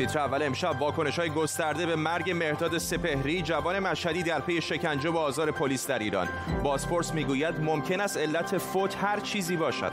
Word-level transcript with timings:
تیتر 0.00 0.18
اول 0.18 0.42
امشب 0.42 0.80
واکنش 0.80 1.18
های 1.18 1.30
گسترده 1.30 1.86
به 1.86 1.96
مرگ 1.96 2.30
مهداد 2.30 2.78
سپهری 2.78 3.42
جوان 3.42 3.78
مشهدی 3.78 4.22
در 4.22 4.40
پی 4.40 4.60
شکنجه 4.60 5.10
و 5.10 5.16
آزار 5.16 5.50
پلیس 5.50 5.86
در 5.86 5.98
ایران. 5.98 6.28
بازپرس 6.62 7.14
می‌گوید 7.14 7.60
ممکن 7.60 8.00
است 8.00 8.16
علت 8.16 8.58
فوت 8.58 8.96
هر 9.04 9.20
چیزی 9.20 9.56
باشد. 9.56 9.92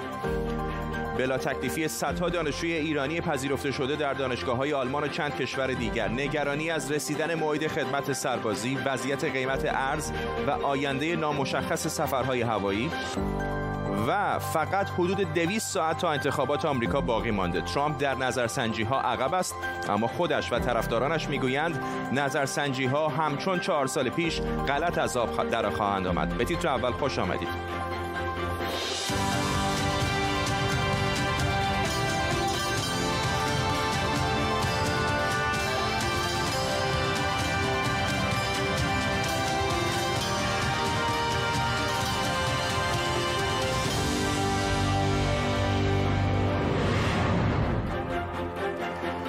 بلا 1.17 1.37
تکلیفی 1.37 1.87
صدها 1.87 2.29
دانشجوی 2.29 2.73
ایرانی 2.73 3.21
پذیرفته 3.21 3.71
شده 3.71 3.95
در 3.95 4.13
دانشگاه 4.13 4.57
های 4.57 4.73
آلمان 4.73 5.03
و 5.03 5.07
چند 5.07 5.35
کشور 5.35 5.67
دیگر. 5.67 6.07
نگرانی 6.07 6.69
از 6.69 6.91
رسیدن 6.91 7.35
موعد 7.35 7.67
خدمت 7.67 8.13
سربازی 8.13 8.77
وضعیت 8.85 9.23
قیمت 9.23 9.65
ارز 9.65 10.11
و 10.47 10.51
آینده 10.51 11.15
نامشخص 11.15 11.87
سفرهای 11.87 12.41
هوایی. 12.41 12.91
و 14.07 14.39
فقط 14.39 14.89
حدود 14.89 15.33
200 15.33 15.73
ساعت 15.73 15.97
تا 15.97 16.11
انتخابات 16.11 16.65
آمریکا 16.65 17.01
باقی 17.01 17.31
مانده. 17.31 17.61
ترامپ 17.61 17.97
در 17.99 18.15
نظرسنجی 18.15 18.83
ها 18.83 19.01
عقب 19.01 19.33
است 19.33 19.55
اما 19.89 20.07
خودش 20.07 20.53
و 20.53 20.59
طرفدارانش 20.59 21.29
می‌گویند 21.29 21.83
نظرسنجی 22.11 22.85
ها 22.85 23.07
همچون 23.07 23.59
چهار 23.59 23.87
سال 23.87 24.09
پیش 24.09 24.41
غلط 24.41 24.97
از 24.97 25.17
آب 25.17 25.49
در 25.49 25.69
خواهند 25.69 26.07
آمد. 26.07 26.37
به 26.37 26.45
تیتر 26.45 26.67
اول 26.67 26.91
خوش 26.91 27.19
آمدید. 27.19 27.86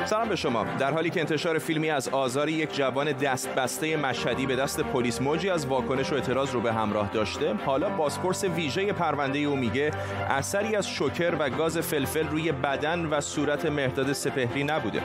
سلام 0.08 0.28
به 0.28 0.36
شما. 0.36 0.64
در 0.78 0.92
حالی 0.92 1.10
که 1.10 1.20
انتشار 1.20 1.58
فیلمی 1.58 1.90
از 1.90 2.08
آزار 2.08 2.48
یک 2.48 2.74
جوان 2.74 3.12
دستبسته 3.12 3.96
مشهدی 3.96 4.46
به 4.46 4.56
دست 4.56 4.80
پلیس 4.80 5.22
موجی 5.22 5.50
از 5.50 5.66
واکنش 5.66 6.12
و 6.12 6.14
اعتراض 6.14 6.50
رو 6.50 6.60
به 6.60 6.72
همراه 6.72 7.10
داشته 7.12 7.54
حالا 7.54 7.88
بازپرس 7.88 8.44
ویژه 8.44 8.92
پرونده 8.92 9.38
او 9.38 9.56
میگه 9.56 9.90
اثری 10.28 10.76
از 10.76 10.88
شکر 10.88 11.36
و 11.38 11.50
گاز 11.50 11.78
فلفل 11.78 12.28
روی 12.28 12.52
بدن 12.52 13.06
و 13.06 13.20
صورت 13.20 13.66
مهداد 13.66 14.12
سپهری 14.12 14.64
نبوده. 14.64 15.02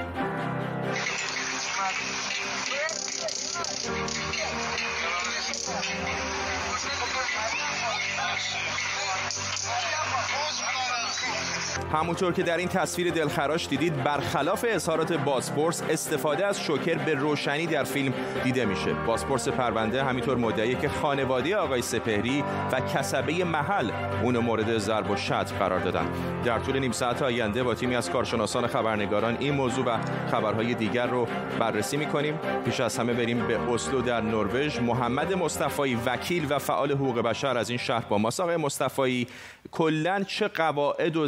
همونطور 11.93 12.33
که 12.33 12.43
در 12.43 12.57
این 12.57 12.67
تصویر 12.67 13.11
دلخراش 13.11 13.67
دیدید 13.67 14.03
برخلاف 14.03 14.65
اظهارات 14.69 15.13
بازپرس 15.13 15.83
استفاده 15.89 16.45
از 16.45 16.61
شوکر 16.61 16.95
به 16.95 17.13
روشنی 17.13 17.67
در 17.67 17.83
فیلم 17.83 18.13
دیده 18.43 18.65
میشه. 18.65 18.93
بازپرس 18.93 19.47
پرونده 19.47 20.03
همینطور 20.03 20.37
مدعی 20.37 20.75
که 20.75 20.89
خانواده 20.89 21.55
آقای 21.55 21.81
سپهری 21.81 22.43
و 22.71 22.79
کسبه 22.79 23.43
محل 23.43 23.91
اونو 24.23 24.41
مورد 24.41 24.77
ضرب 24.77 25.11
و 25.11 25.15
شتم 25.15 25.57
قرار 25.59 25.79
دادن. 25.79 26.05
در 26.45 26.59
طول 26.59 26.79
نیم 26.79 26.91
ساعت 26.91 27.21
آینده 27.21 27.63
با 27.63 27.73
تیمی 27.73 27.95
از 27.95 28.09
کارشناسان 28.09 28.67
خبرنگاران 28.67 29.37
این 29.39 29.53
موضوع 29.53 29.85
و 29.85 29.97
خبرهای 30.31 30.73
دیگر 30.73 31.07
رو 31.07 31.27
بررسی 31.59 31.97
می‌کنیم. 31.97 32.39
پیش 32.65 32.79
از 32.79 32.97
همه 32.97 33.13
بریم 33.13 33.47
به 33.47 33.59
اسلو 33.71 34.01
در 34.01 34.21
نروژ. 34.21 34.79
محمد 34.79 35.33
مصطفی 35.33 35.95
وکیل 36.05 36.45
و 36.49 36.59
فعال 36.59 36.91
حقوق 36.91 37.19
بشر 37.19 37.57
از 37.57 37.69
این 37.69 37.79
شهر 37.79 38.05
با 38.09 38.17
ماست. 38.17 38.39
آقای 38.39 38.57
مصطفی 38.57 39.27
کلا 39.71 40.23
چه 40.23 40.47
قواعد 40.47 41.17
و 41.17 41.27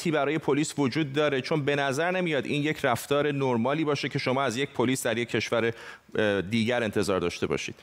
ضوابطی 0.00 0.10
برای 0.10 0.38
پلیس 0.38 0.74
وجود 0.78 1.12
داره 1.12 1.40
چون 1.40 1.64
به 1.64 1.76
نظر 1.76 2.10
نمیاد 2.10 2.46
این 2.46 2.62
یک 2.62 2.84
رفتار 2.84 3.32
نرمالی 3.32 3.84
باشه 3.84 4.08
که 4.08 4.18
شما 4.18 4.42
از 4.42 4.56
یک 4.56 4.70
پلیس 4.70 5.06
در 5.06 5.18
یک 5.18 5.28
کشور 5.28 5.72
دیگر 6.50 6.82
انتظار 6.82 7.20
داشته 7.20 7.46
باشید. 7.46 7.74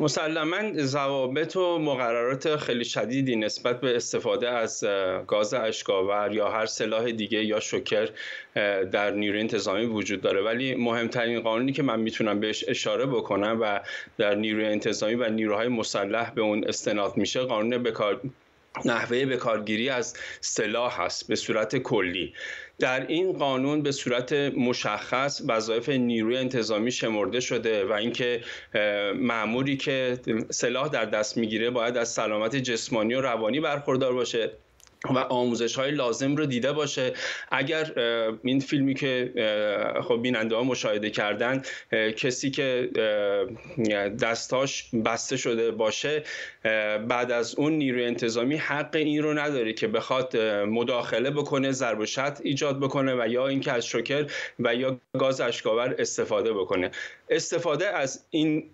مسلما 0.00 0.72
ضوابط 0.76 1.56
و 1.56 1.78
مقررات 1.78 2.56
خیلی 2.56 2.84
شدیدی 2.84 3.36
نسبت 3.36 3.80
به 3.80 3.96
استفاده 3.96 4.48
از 4.48 4.84
گاز 5.26 5.54
اشکاور 5.54 6.32
یا 6.32 6.48
هر 6.48 6.66
سلاح 6.66 7.10
دیگه 7.10 7.44
یا 7.44 7.60
شکر 7.60 8.08
در 8.92 9.10
نیروی 9.10 9.40
انتظامی 9.40 9.84
وجود 9.84 10.20
داره. 10.20 10.42
ولی 10.42 10.74
مهمترین 10.74 11.40
قانونی 11.40 11.72
که 11.72 11.82
من 11.82 12.00
می‌تونم 12.00 12.40
بهش 12.40 12.64
اشاره 12.68 13.06
بکنم 13.06 13.58
و 13.60 13.80
در 14.18 14.34
نیروی 14.34 14.64
انتظامی 14.64 15.14
و 15.14 15.28
نیروهای 15.28 15.68
مسلح 15.68 16.30
به 16.30 16.42
اون 16.42 16.64
استناد 16.64 17.16
میشه 17.16 17.40
قانون 17.40 17.82
بکار 17.82 18.20
نحوه 18.84 19.36
کارگیری 19.36 19.88
از 19.88 20.14
سلاح 20.40 21.02
هست 21.02 21.28
به 21.28 21.36
صورت 21.36 21.76
کلی. 21.76 22.32
در 22.78 23.06
این 23.06 23.32
قانون 23.32 23.82
به 23.82 23.92
صورت 23.92 24.32
مشخص 24.32 25.42
وظایف 25.48 25.88
نیروی 25.88 26.36
انتظامی 26.36 26.90
شمرده 26.90 27.40
شده 27.40 27.84
و 27.84 27.92
اینکه 27.92 28.40
معموری 29.14 29.76
که 29.76 30.18
سلاح 30.50 30.88
در 30.88 31.04
دست 31.04 31.36
می‌گیره 31.36 31.70
باید 31.70 31.96
از 31.96 32.08
سلامت 32.08 32.56
جسمانی 32.56 33.14
و 33.14 33.20
روانی 33.20 33.60
برخوردار 33.60 34.12
باشه. 34.12 34.50
و 35.04 35.18
آموزش 35.18 35.76
های 35.76 35.90
لازم 35.90 36.36
رو 36.36 36.46
دیده 36.46 36.72
باشه. 36.72 37.12
اگر 37.50 37.92
این 38.42 38.60
فیلمی 38.60 38.94
که 38.94 39.32
خب 40.04 40.22
بیننده 40.22 40.56
ها 40.56 40.62
مشاهده 40.62 41.10
کردن 41.10 41.62
کسی 42.16 42.50
که 42.50 42.90
دستاش 44.22 44.90
بسته 45.04 45.36
شده 45.36 45.70
باشه 45.70 46.22
بعد 47.08 47.30
از 47.30 47.54
اون 47.54 47.72
نیروی 47.72 48.04
انتظامی 48.04 48.56
حق 48.56 48.96
این 48.96 49.22
رو 49.22 49.38
نداره 49.38 49.72
که 49.72 49.88
بخواد 49.88 50.36
مداخله 50.66 51.30
بکنه 51.30 51.72
ضرب 51.72 52.00
و 52.00 52.04
ایجاد 52.42 52.80
بکنه 52.80 53.14
و 53.14 53.28
یا 53.28 53.48
اینکه 53.48 53.72
از 53.72 53.86
شکر 53.86 54.26
و 54.58 54.74
یا 54.74 55.00
گاز 55.18 55.40
اشکاور 55.40 55.94
استفاده 55.98 56.52
بکنه. 56.52 56.90
استفاده 57.30 57.86
از 57.86 58.24
این 58.30 58.70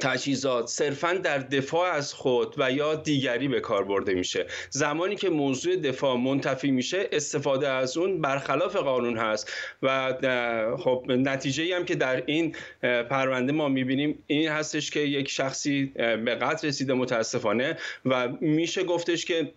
تجهیزات 0.00 0.66
صرفا 0.66 1.12
در 1.12 1.38
دفاع 1.38 1.90
از 1.90 2.14
خود 2.14 2.54
و 2.58 2.72
یا 2.72 2.94
دیگری 2.94 3.48
به 3.48 3.60
کار 3.60 3.84
برده 3.84 4.14
میشه. 4.14 4.46
زمانی 4.70 5.16
که 5.16 5.30
موضوع 5.30 5.76
دفاع 5.76 6.16
منتفی 6.16 6.70
میشه 6.70 7.08
استفاده 7.12 7.68
از 7.68 7.96
اون 7.96 8.20
برخلاف 8.20 8.76
قانون 8.76 9.18
هست. 9.18 9.52
و 9.82 10.14
خب 10.78 11.04
نتیجه 11.08 11.76
هم 11.76 11.84
که 11.84 11.94
در 11.94 12.22
این 12.26 12.56
پرونده 13.10 13.52
ما 13.52 13.68
می‌بینیم 13.68 14.22
این 14.26 14.48
هستش 14.48 14.90
که 14.90 15.00
یک 15.00 15.30
شخصی 15.30 15.84
به 15.94 16.34
قتل 16.34 16.68
رسیده 16.68 16.94
متاسفانه 16.94 17.78
و 18.04 18.28
میشه 18.40 18.84
گفتش 18.84 19.24
که 19.24 19.52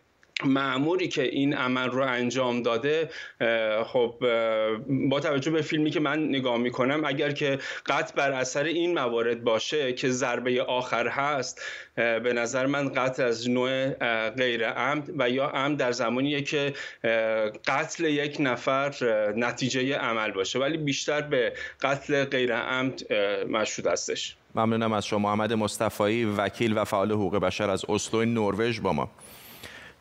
معموری 0.45 1.07
که 1.07 1.23
این 1.23 1.53
عمل 1.53 1.89
رو 1.89 2.03
انجام 2.03 2.61
داده 2.61 3.09
خب 3.85 4.15
با 5.09 5.19
توجه 5.19 5.51
به 5.51 5.61
فیلمی 5.61 5.91
که 5.91 5.99
من 5.99 6.23
نگاه 6.23 6.57
می‌کنم 6.57 7.05
اگر 7.05 7.31
که 7.31 7.59
قطع 7.85 8.15
بر 8.15 8.31
اثر 8.31 8.63
این 8.63 8.93
موارد 8.93 9.43
باشه 9.43 9.93
که 9.93 10.09
ضربه 10.09 10.63
آخر 10.63 11.07
هست 11.07 11.61
به 11.95 12.33
نظر 12.35 12.65
من 12.65 12.89
قتل 12.89 13.23
از 13.23 13.49
نوع 13.49 13.89
غیر 14.29 14.69
عمد 14.69 15.11
و 15.17 15.29
یا 15.29 15.47
عمد 15.47 15.77
در 15.77 15.91
زمانیه 15.91 16.41
که 16.41 16.73
قتل 17.67 18.05
یک 18.05 18.37
نفر 18.39 18.93
نتیجه 19.35 19.97
عمل 19.97 20.31
باشه. 20.31 20.59
ولی 20.59 20.77
بیشتر 20.77 21.21
به 21.21 21.53
قتل 21.81 22.23
غیر 22.23 22.55
عمد 22.55 23.13
مشهود 23.49 23.87
هستش. 23.87 24.35
ممنونم 24.55 24.93
از 24.93 25.05
شما. 25.05 25.19
محمد 25.19 25.53
مصطفی 25.53 26.25
وکیل 26.25 26.77
و 26.77 26.83
فعال 26.83 27.11
حقوق 27.11 27.37
بشر 27.37 27.69
از 27.69 27.85
اسلو 27.89 28.25
نروژ 28.25 28.79
با 28.79 28.93
ما. 28.93 29.09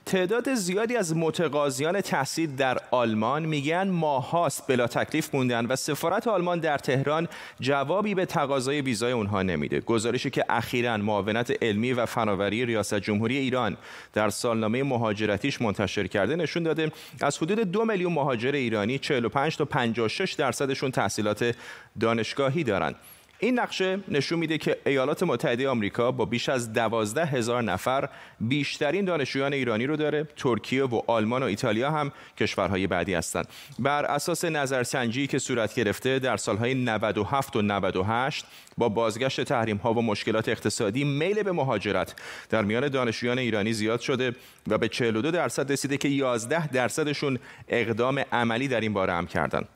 تعداد 0.07 0.55
زیادی 0.55 0.97
از 0.97 1.17
متقاضیان 1.17 2.01
تحصیل 2.01 2.57
در 2.57 2.79
آلمان 2.91 3.45
میگن 3.45 3.89
ماهاست 3.89 4.67
بلا 4.67 4.87
تکلیف 4.87 5.35
موندن 5.35 5.67
و 5.67 5.77
سفارت 5.77 6.29
آلمان 6.29 6.61
در 6.61 6.79
تهران 6.79 7.29
جوابی 7.61 8.15
به 8.15 8.27
تقاضای 8.27 8.81
ویزای 8.81 9.13
اونها 9.13 9.43
نمیده. 9.43 9.81
گزارشی 9.81 10.31
که 10.31 10.45
اخیرا 10.49 10.97
معاونت 10.97 11.63
علمی 11.63 11.93
و 11.93 12.07
فناوری 12.07 12.67
ریاست 12.67 12.95
جمهوری 12.95 13.37
ایران 13.37 13.77
در 14.13 14.31
سالنامه 14.31 14.83
مهاجرتیش 14.83 15.63
منتشر 15.63 16.07
کرده 16.07 16.37
نشون 16.37 16.63
داده 16.63 16.93
از 17.21 17.39
حدود 17.39 17.59
دو 17.59 17.85
میلیون 17.85 18.13
مهاجر 18.13 18.53
ایرانی 18.53 18.99
45 18.99 19.57
تا 19.57 19.65
56 19.65 20.33
درصدشون 20.33 20.91
تحصیلات 20.91 21.57
دانشگاهی 22.01 22.65
دارند 22.65 22.95
این 23.43 23.59
نقشه 23.59 23.99
نشون 24.09 24.39
میده 24.39 24.59
که 24.59 24.77
ایالات 24.87 25.23
متحده 25.23 25.69
آمریکا 25.69 26.13
با 26.13 26.25
بیش 26.25 26.49
از 26.49 26.73
دوازده 26.73 27.25
هزار 27.25 27.63
نفر 27.63 28.09
بیشترین 28.41 29.05
دانشجویان 29.05 29.53
ایرانی 29.53 29.87
رو 29.87 29.97
داره 29.97 30.29
ترکیه 30.37 30.85
و 30.85 31.01
آلمان 31.07 31.43
و 31.43 31.47
ایتالیا 31.47 31.91
هم 31.91 32.13
کشورهای 32.39 32.87
بعدی 32.87 33.15
هستند 33.15 33.47
بر 33.79 34.05
اساس 34.05 34.45
نظرسنجی 34.45 35.27
که 35.27 35.39
صورت 35.39 35.75
گرفته 35.75 36.19
در 36.19 36.37
سالهای 36.37 36.75
97 36.75 37.57
و 37.57 37.63
98 37.63 38.45
با 38.79 38.89
بازگشت 38.89 39.41
تحریم 39.41 39.77
ها 39.77 39.95
و 39.95 40.03
مشکلات 40.03 40.49
اقتصادی 40.49 41.05
میل 41.05 41.43
به 41.43 41.53
مهاجرت 41.53 42.15
در 42.51 42.63
میان 42.63 42.89
دانشجویان 42.89 43.39
ایرانی 43.39 43.73
زیاد 43.73 44.01
شده 44.01 44.35
و 44.69 44.79
به 44.79 44.89
42 44.89 45.31
درصد 45.31 45.73
رسیده 45.73 45.97
که 45.97 46.09
11 46.09 46.67
درصدشون 46.67 47.39
اقدام 47.69 48.25
عملی 48.33 48.69
در 48.69 48.81
این 48.81 48.93
باره 48.93 49.13
هم 49.13 49.27
کردند 49.27 49.69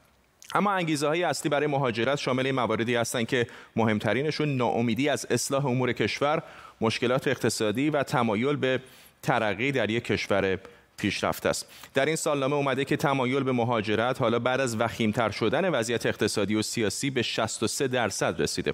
اما 0.56 0.72
انگیزه 0.72 1.08
های 1.08 1.22
اصلی 1.22 1.50
برای 1.50 1.66
مهاجرت 1.66 2.18
شامل 2.18 2.50
مواردی 2.50 2.94
هستند 2.94 3.26
که 3.26 3.46
مهمترینشون 3.76 4.56
ناامیدی 4.56 5.08
از 5.08 5.26
اصلاح 5.30 5.66
امور 5.66 5.92
کشور، 5.92 6.42
مشکلات 6.80 7.28
اقتصادی 7.28 7.90
و 7.90 8.02
تمایل 8.02 8.56
به 8.56 8.80
ترقی 9.22 9.72
در 9.72 9.90
یک 9.90 10.04
کشور 10.04 10.58
پیشرفته 10.96 11.48
است. 11.48 11.66
در 11.94 12.06
این 12.06 12.16
سالنامه 12.16 12.56
اومده 12.56 12.84
که 12.84 12.96
تمایل 12.96 13.42
به 13.42 13.52
مهاجرت 13.52 14.20
حالا 14.20 14.38
بعد 14.38 14.60
از 14.60 14.80
وخیمتر 14.80 15.30
شدن 15.30 15.68
وضعیت 15.68 16.06
اقتصادی 16.06 16.54
و 16.54 16.62
سیاسی 16.62 17.10
به 17.10 17.22
63 17.22 17.88
درصد 17.88 18.42
رسیده. 18.42 18.72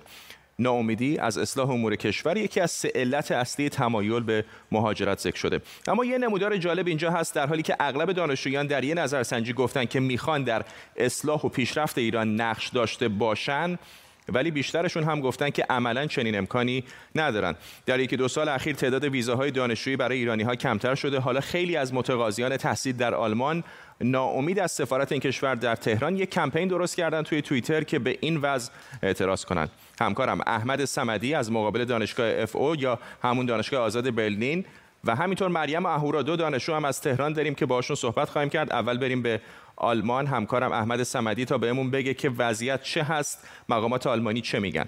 ناامیدی 0.59 1.19
از 1.19 1.39
اصلاح 1.39 1.71
امور 1.71 1.97
کشور 1.97 2.37
یکی 2.37 2.61
از 2.61 2.71
سه 2.71 2.93
علت 2.95 3.31
اصلی 3.31 3.69
تمایل 3.69 4.21
به 4.21 4.45
مهاجرت 4.73 5.19
ذکر 5.19 5.37
شده. 5.37 5.61
اما 5.87 6.05
یه 6.05 6.19
نمودار 6.19 6.57
جالب 6.57 6.87
اینجا 6.87 7.11
هست 7.11 7.35
در 7.35 7.47
حالی 7.47 7.63
که 7.63 7.77
اغلب 7.81 8.13
دانشجویان 8.13 8.67
در 8.67 8.85
یه 8.85 8.95
نظرسنجی 8.95 9.53
گفتن 9.53 9.85
که 9.85 10.01
می‌خوان 10.01 10.45
در 10.45 10.65
اصلاح 10.97 11.41
و 11.41 11.49
پیشرفت 11.49 11.99
ایران 11.99 12.41
نقش 12.41 12.69
داشته 12.69 13.09
باشن 13.09 13.79
ولی 14.29 14.51
بیشترشون 14.51 15.05
هم 15.05 15.21
گفتن 15.21 15.51
که 15.51 15.67
عملا 15.71 16.07
چنین 16.07 16.39
امکانی 16.39 16.85
ندارن. 17.15 17.55
در 17.87 18.01
یکی 18.01 18.17
دو 18.17 18.29
سال 18.29 18.49
اخیر 18.49 18.77
تعداد 18.77 19.05
ویزاهای 19.05 19.51
دانشجویی 19.51 19.97
برای 19.97 20.19
ایرانی 20.19 20.43
ها 20.43 20.55
کمتر 20.55 20.95
شده. 20.95 21.19
حالا 21.19 21.41
خیلی 21.41 21.77
از 21.77 21.95
متقاضیان 21.95 22.57
تحصیل 22.57 22.97
در 22.97 23.15
آلمان 23.15 23.65
ناامید 24.01 24.59
از 24.59 24.73
سفارت 24.73 25.13
این 25.13 25.21
کشور 25.21 25.55
در 25.55 25.77
تهران 25.77 26.17
یک 26.17 26.31
کمپین 26.31 26.69
درست 26.69 26.97
کردن 26.97 27.23
توی 27.23 27.43
توییتر 27.43 27.83
که 27.83 27.99
به 27.99 28.19
این 28.21 28.37
وضع 28.37 28.73
اعتراض 29.03 29.45
کنند 29.45 29.71
همکارم 30.03 30.41
احمد 30.47 30.85
سمدی 30.85 31.35
از 31.35 31.53
مقابل 31.53 31.85
دانشگاه 31.85 32.43
اف 32.43 32.57
او 32.57 32.77
یا 32.77 32.99
همون 33.23 33.47
دانشگاه 33.47 33.81
آزاد 33.81 34.15
برلین 34.15 34.65
و 35.05 35.17
همینطور 35.17 35.49
مریم 35.49 35.87
اهورا 35.87 36.23
دو 36.23 36.37
دانشجو 36.37 36.75
هم 36.75 36.85
از 36.85 37.01
تهران 37.01 37.33
داریم 37.33 37.55
که 37.55 37.67
باشون 37.67 37.97
صحبت 37.97 38.29
خواهیم 38.29 38.51
کرد. 38.51 38.73
اول 38.73 38.99
بریم 38.99 39.23
به 39.23 39.41
آلمان. 39.77 40.27
همکارم 40.27 40.73
احمد 40.73 41.03
سمدی 41.03 41.45
تا 41.45 41.59
بهمون 41.59 41.91
بگه 41.91 42.15
که 42.15 42.31
وضعیت 42.39 42.83
چه 42.83 43.03
هست 43.03 43.49
مقامات 43.69 44.07
آلمانی 44.07 44.41
چه 44.41 44.61
میگن. 44.61 44.87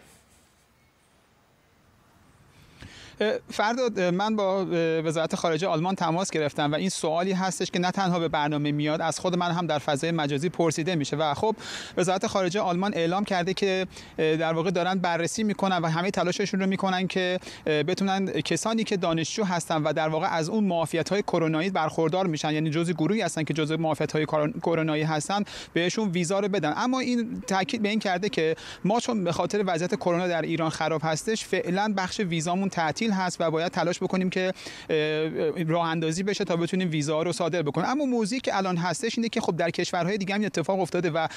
فرداد 3.51 4.01
من 4.01 4.37
با 4.37 4.67
وزارت 5.05 5.35
خارجه 5.35 5.67
آلمان 5.67 5.95
تماس 5.95 6.31
گرفتم 6.31 6.73
و 6.73 6.75
این 6.75 6.89
سوالی 6.89 7.33
هستش 7.33 7.71
که 7.71 7.79
نه 7.79 7.91
تنها 7.91 8.19
به 8.19 8.29
برنامه 8.29 8.73
میاد 8.73 9.01
از 9.01 9.19
خود 9.19 9.37
من 9.37 9.51
هم 9.51 9.67
در 9.67 9.79
فضای 9.79 10.11
مجازی 10.11 10.49
پرسیده 10.49 10.95
میشه 10.95 11.17
و 11.17 11.35
خب 11.35 11.57
وزارت 11.97 12.27
خارجه 12.27 12.61
آلمان 12.61 12.95
اعلام 12.95 13.25
کرده 13.25 13.55
که 13.55 13.87
در 14.17 14.53
واقع 14.53 14.71
دارن 14.71 14.99
بررسی 14.99 15.45
می‌کنن 15.45 15.79
و 15.79 15.87
همه 15.87 16.11
تلاششون 16.11 16.61
رو 16.61 16.67
می‌کنن 16.67 17.07
که 17.07 17.39
بتونن 17.67 18.27
کسانی 18.27 18.85
که 18.85 18.97
دانشجو 18.97 19.45
هستن 19.45 19.83
و 19.83 19.93
در 19.93 20.09
واقع 20.09 20.27
از 20.27 20.49
اون 20.49 20.65
معافیت 20.65 21.09
های 21.09 21.23
کرونایی 21.23 21.71
برخوردار 21.71 22.27
میشن 22.27 22.53
یعنی 22.53 22.71
جزء 22.71 22.93
گروهی 22.93 23.21
هستن 23.21 23.45
که 23.45 23.55
جزء 23.55 23.77
معافیت 23.77 24.13
های 24.13 24.27
کرونایی 24.63 25.03
هستن 25.03 25.45
بهشون 25.73 26.09
ویزا 26.09 26.41
رو 26.41 26.49
بدن. 26.49 26.75
اما 26.77 27.01
این 27.01 27.43
تاکید 27.47 27.83
به 27.83 27.89
این 27.89 27.99
کرده 27.99 28.29
که 28.29 28.57
ما 28.85 29.01
چون 29.01 29.25
به 29.25 29.33
خاطر 29.33 29.65
وضعیت 29.67 29.95
کرونا 29.95 30.29
در 30.29 30.43
ایران 30.43 30.71
خراب 30.71 31.01
هستش 31.05 31.45
فعلا 31.45 31.95
بخش 31.97 32.21
ویزامون 32.21 32.69
تعطیل 32.69 33.04
هست 33.13 33.41
و 33.41 33.51
باید 33.51 33.73
تلاش 33.73 33.99
بکنیم 33.99 34.31
که 34.31 34.53
راه 35.69 35.89
اندازی 35.89 36.23
بشه 36.23 36.45
تا 36.45 36.57
بتونیم 36.57 36.91
ویزا 36.91 37.23
رو 37.23 37.33
صادر 37.33 37.63
بکنیم. 37.63 37.87
اما 37.89 38.05
موضوعی 38.05 38.41
که 38.41 38.57
الان 38.57 38.77
هستش 38.77 39.19
اینه 39.19 39.29
که 39.29 39.41
خب 39.41 39.57
در 39.57 39.71
کشورهای 39.71 40.19
دیگه 40.19 40.35
هم 40.35 40.45
اتفاق 40.45 40.81
افتاده 40.81 41.11
و 41.11 41.29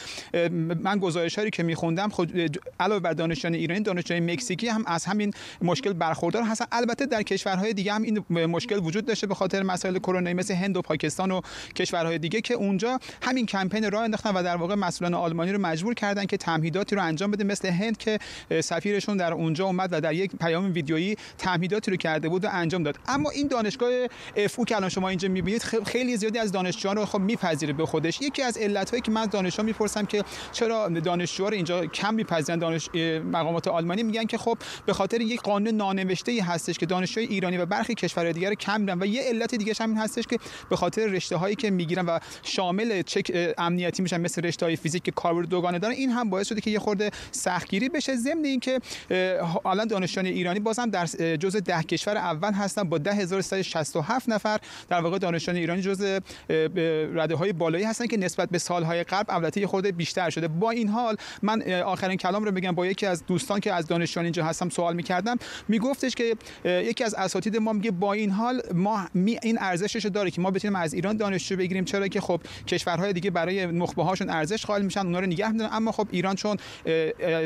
من 0.84 1.00
گزارشاری 1.00 1.50
که 1.50 1.64
میخوندم 1.64 2.10
خود 2.10 2.60
علاوه 2.80 3.00
بر 3.00 3.14
دانشجویان 3.14 3.56
ایرانی 3.56 3.82
دانشجویان 3.82 4.32
مکزیکی 4.32 4.68
هم 4.68 4.84
از 4.88 5.06
همین 5.06 5.34
مشکل 5.62 5.94
برخوردار 5.94 6.44
هستن. 6.44 6.66
البته 6.72 7.06
در 7.06 7.24
کشورهای 7.24 7.74
دیگه 7.74 7.94
هم 7.94 8.02
این 8.02 8.46
مشکل 8.46 8.80
وجود 8.84 9.06
داشته 9.06 9.28
به 9.28 9.36
خاطر 9.36 9.64
مسائل 9.64 9.98
کرونا 9.98 10.34
مثل 10.34 10.54
هند 10.54 10.78
و 10.78 10.82
پاکستان 10.82 11.32
و 11.32 11.42
کشورهای 11.76 12.18
دیگه 12.18 12.42
که 12.42 12.54
اونجا 12.54 13.00
همین 13.22 13.46
کمپین 13.46 13.92
راه 13.92 14.04
انداختن 14.04 14.34
و 14.34 14.44
در 14.44 14.56
واقع 14.56 14.76
مسئولان 14.76 15.14
آلمانی 15.14 15.52
رو 15.52 15.62
مجبور 15.62 15.94
کردن 15.94 16.26
که 16.26 16.38
تمهیداتی 16.38 16.96
رو 16.96 17.04
انجام 17.04 17.32
بده 17.32 17.44
مثل 17.44 17.70
هند 17.70 17.98
که 17.98 18.20
سفیرشون 18.62 19.18
در 19.18 19.34
اونجا 19.34 19.66
اومد 19.66 19.90
و 19.92 20.02
در 20.02 20.14
یک 20.14 20.32
پیام 20.36 20.74
ویدیویی 20.74 21.16
تمهیداتی 21.58 21.92
رو 21.92 21.98
کرده 21.98 22.30
بود 22.30 22.46
و 22.46 22.48
انجام 22.52 22.84
داد. 22.84 23.00
اما 23.08 23.30
این 23.30 23.48
دانشگاه 23.48 23.92
اف 24.36 24.60
که 24.68 24.76
الان 24.76 24.90
شما 24.90 25.10
اینجا 25.10 25.30
می‌بینید 25.30 25.64
خیلی 25.64 26.18
زیادی 26.18 26.40
از 26.40 26.52
دانشجویان 26.52 26.98
رو 26.98 27.06
خب 27.06 27.20
میپذیره 27.20 27.74
به 27.74 27.86
خودش. 27.86 28.22
یکی 28.22 28.42
از 28.42 28.58
علتهایی 28.58 29.02
که 29.02 29.12
من 29.12 29.26
دانشجو 29.26 29.64
می‌پرسم 29.64 30.06
که 30.06 30.24
چرا 30.52 30.90
دانشجوها 30.90 31.50
رو 31.50 31.56
اینجا 31.56 31.86
کم 31.86 32.14
میپذیرن 32.14 32.60
دانش 32.60 32.90
مقامات 33.26 33.68
آلمانی 33.68 34.04
میگن 34.04 34.26
که 34.26 34.38
خب 34.38 34.58
به 34.86 34.94
خاطر 34.94 35.22
یک 35.22 35.42
قانون 35.42 35.76
نانوشته 35.76 36.32
ای 36.32 36.40
هستش 36.40 36.78
که 36.78 36.86
دانشجوی 36.86 37.24
ایرانی 37.24 37.58
و 37.58 37.66
برخی 37.66 37.94
کشورهای 37.94 38.34
دیگر 38.34 38.54
کم 38.54 38.82
میرن 38.82 39.00
و 39.00 39.06
یه 39.06 39.22
علت 39.22 39.56
دیگه 39.56 39.74
هم 39.80 39.90
این 39.90 39.98
هستش 39.98 40.28
که 40.28 40.38
به 40.70 40.76
خاطر 40.76 41.06
رشته 41.06 41.36
هایی 41.36 41.56
که 41.56 41.70
می‌گیرن 41.70 42.06
و 42.06 42.20
شامل 42.44 43.02
چک 43.02 43.54
امنیتی 43.58 44.04
میشن 44.04 44.22
مثل 44.22 44.42
رشته 44.42 44.66
های 44.66 44.76
فیزیک 44.76 45.04
که 45.04 45.12
کاربرد 45.12 45.50
دوگانه 45.50 45.80
دارن 45.80 45.94
این 45.94 46.10
هم 46.10 46.30
باعث 46.30 46.48
شده 46.48 46.62
که 46.62 46.72
یه 46.72 46.80
خورده 46.80 47.12
سختگیری 47.32 47.90
بشه. 47.90 48.16
ضمن 48.16 48.46
اینکه 48.46 48.80
الان 49.66 49.88
دانشجویان 49.88 50.34
ایرانی 50.34 50.60
بازم 50.60 50.90
در 50.90 51.06
جزء 51.48 51.60
ده 51.60 51.84
کشور 51.84 52.18
اول 52.18 52.54
هستن 52.54 52.84
با 52.84 52.98
10167 52.98 54.30
نفر. 54.30 54.60
در 54.90 55.02
واقع 55.02 55.18
دانشجویان 55.18 55.60
ایرانی 55.60 55.82
جزء 55.82 56.20
رده 57.14 57.36
های 57.36 57.54
بالایی 57.54 57.86
هستن 57.86 58.08
که 58.08 58.18
نسبت 58.18 58.50
به 58.50 58.58
سالهای 58.58 59.04
قبل 59.04 59.34
البته 59.34 59.62
یه 59.62 59.68
خورده 59.68 59.92
بیشتر 59.92 60.30
شده. 60.30 60.48
با 60.48 60.72
این 60.72 60.90
حال 60.90 61.16
من 61.42 61.72
آخرین 61.72 62.18
کلام 62.18 62.44
رو 62.44 62.52
بگم 62.52 62.72
با 62.72 62.86
یکی 62.86 63.06
از 63.06 63.26
دوستان 63.26 63.60
که 63.60 63.74
از 63.74 63.88
دانشجویان 63.88 64.26
اینجا 64.26 64.46
هستم 64.46 64.70
سوال 64.70 64.96
می‌کردم. 64.96 65.38
میگفتش 65.68 66.16
که 66.16 66.36
یکی 66.66 67.04
از 67.04 67.14
اساتید 67.14 67.58
ما 67.58 67.74
میگه 67.74 67.92
با 67.92 68.14
این 68.14 68.32
حال 68.32 68.62
ما 68.74 69.08
می 69.14 69.40
این 69.44 69.58
ارزشش 69.62 70.06
رو 70.06 70.12
داره 70.12 70.32
که 70.32 70.42
ما 70.42 70.52
بتونیم 70.52 70.76
از 70.76 70.94
ایران 70.94 71.18
دانشجو 71.18 71.56
بگیریم. 71.56 71.86
چرا 71.86 72.08
که 72.08 72.22
خب 72.22 72.42
کشورهای 72.68 73.14
دیگه 73.14 73.32
برای 73.32 73.66
نخبه 73.66 74.04
هاشون 74.04 74.30
ارزش 74.30 74.66
قائل 74.66 74.82
میشن 74.82 75.00
اونا 75.00 75.20
رو 75.20 75.26
نگه 75.26 75.52
میدارن. 75.52 75.74
اما 75.74 75.92
خب 75.92 76.08
ایران 76.12 76.36
چون 76.36 76.58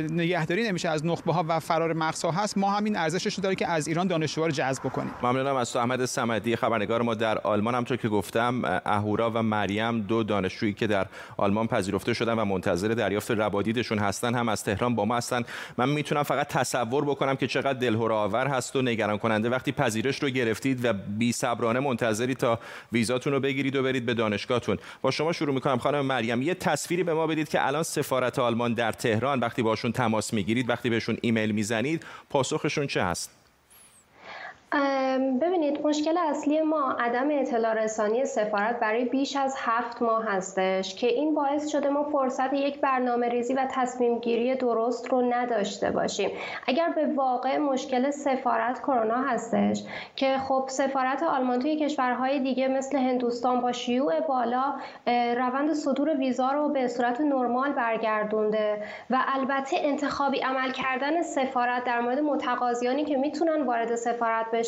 نگهداری 0.10 0.64
نمیشه 0.64 0.90
از 0.90 1.06
نخبه 1.06 1.34
ها 1.34 1.46
و 1.48 1.60
فرار 1.60 1.94
مقصا 1.94 2.32
هست 2.32 2.58
ما 2.58 2.72
همین 2.72 2.96
ارزشش 2.96 3.34
رو 3.34 3.44
داره 3.44 3.56
که 3.56 3.68
از 3.68 3.88
ایران 3.92 4.08
دانشجو 4.08 4.46
رو 4.46 4.52
جذب 4.52 4.84
بکنیم. 4.84 5.14
ممنونم 5.24 5.56
از 5.56 5.74
تو 5.74 5.80
احمد 5.80 6.06
سمدی. 6.06 6.56
خبرنگار 6.56 7.02
ما 7.02 7.14
در 7.14 7.38
آلمان 7.38 7.74
همونطور 7.76 7.98
که 7.98 8.10
گفتم 8.10 8.82
اهورا 8.86 9.32
و 9.32 9.44
مریم 9.44 10.02
دو 10.02 10.24
دانشجویی 10.24 10.74
که 10.74 10.88
در 10.88 11.06
آلمان 11.38 11.68
پذیرفته 11.68 12.14
شدن 12.14 12.34
و 12.34 12.46
منتظر 12.46 12.88
دریافت 12.88 13.32
ربادیدشون 13.32 14.00
هستن 14.00 14.36
هم 14.36 14.50
از 14.50 14.64
تهران 14.64 14.96
با 14.96 15.06
ما 15.06 15.18
هستن. 15.18 15.44
من 15.78 15.90
می‌تونم 15.90 16.24
فقط 16.24 16.48
تصور 16.48 17.06
بکنم 17.06 17.36
که 17.36 17.48
چقدر 17.48 17.80
دلهره 17.80 18.14
آور 18.14 18.48
هست 18.48 18.76
و 18.76 18.82
نگران 18.82 19.18
کننده. 19.18 19.50
وقتی 19.50 19.72
پذیرش 19.72 20.24
رو 20.24 20.30
گرفتید 20.30 20.86
و 20.86 20.94
بی 20.94 21.32
صبرانه 21.32 21.80
منتظری 21.80 22.36
تا 22.36 22.60
ویزاتون 22.92 23.34
رو 23.34 23.40
بگیرید 23.40 23.76
و 23.76 23.84
برید 23.84 24.06
به 24.06 24.14
دانشگاهتون. 24.14 24.78
با 25.02 25.12
شما 25.12 25.32
شروع 25.32 25.54
می‌کنم. 25.54 25.78
خانم 25.78 26.06
مریم 26.06 26.42
یه 26.42 26.54
تصویری 26.54 27.04
به 27.04 27.14
ما 27.14 27.28
بدید 27.28 27.50
که 27.50 27.68
الان 27.68 27.84
سفارت 27.84 28.40
آلمان 28.40 28.74
در 28.74 28.92
تهران 28.92 29.40
وقتی 29.40 29.62
باشون 29.62 29.92
تماس 29.92 30.34
می‌گیرید 30.34 30.70
وقتی 30.70 30.90
بهشون 30.90 31.18
ایمیل 31.22 31.52
می‌زنید 31.52 32.04
پاسخشون 32.30 32.88
چه 32.88 33.04
هست؟ 33.04 33.41
ببینید 35.42 35.88
مشکل 35.88 36.18
اصلی 36.18 36.62
ما 36.62 36.92
عدم 37.00 37.28
اطلاع 37.32 37.74
رسانی 37.74 38.26
سفارت 38.26 38.80
برای 38.80 39.06
بیش 39.06 39.36
از 39.36 39.56
هفت 39.58 40.02
ماه 40.02 40.26
هستش 40.26 40.96
که 40.96 41.08
این 41.08 41.36
باعث 41.36 41.68
شده 41.68 41.90
ما 41.90 42.04
فرصت 42.04 42.54
یک 42.54 42.82
برنامه 42.82 43.30
ریزی 43.30 43.54
و 43.54 43.68
تصمیم 43.72 44.20
گیری 44.20 44.56
درست 44.56 45.08
رو 45.10 45.22
نداشته 45.22 45.92
باشیم. 45.92 46.30
اگر 46.68 46.90
به 46.90 47.06
واقع 47.16 47.58
مشکل 47.58 48.12
سفارت 48.12 48.80
کرونا 48.80 49.16
هستش 49.16 49.84
که 50.16 50.38
خب 50.38 50.66
سفارت 50.68 51.24
آلمان 51.24 51.60
توی 51.60 51.76
کشورهای 51.76 52.40
دیگه 52.40 52.68
مثل 52.68 52.98
هندوستان 52.98 53.62
با 53.62 53.72
شیوع 53.72 54.20
بالا 54.20 54.74
روند 55.38 55.74
صدور 55.74 56.18
ویزا 56.18 56.52
رو 56.52 56.70
به 56.70 56.88
صورت 56.88 57.22
نرمال 57.22 57.72
برگردونده 57.72 58.84
و 59.10 59.18
البته 59.28 59.78
انتخابی 59.80 60.40
عمل 60.40 60.72
کردن 60.72 61.22
سفارت 61.22 61.84
در 61.84 62.02
مورد 62.02 62.20
متقاضیانی 62.20 63.06
که 63.06 63.18
می‌تونن 63.18 63.62
وارد 63.62 63.96
سفارت 63.96 64.46
بشن 64.52 64.61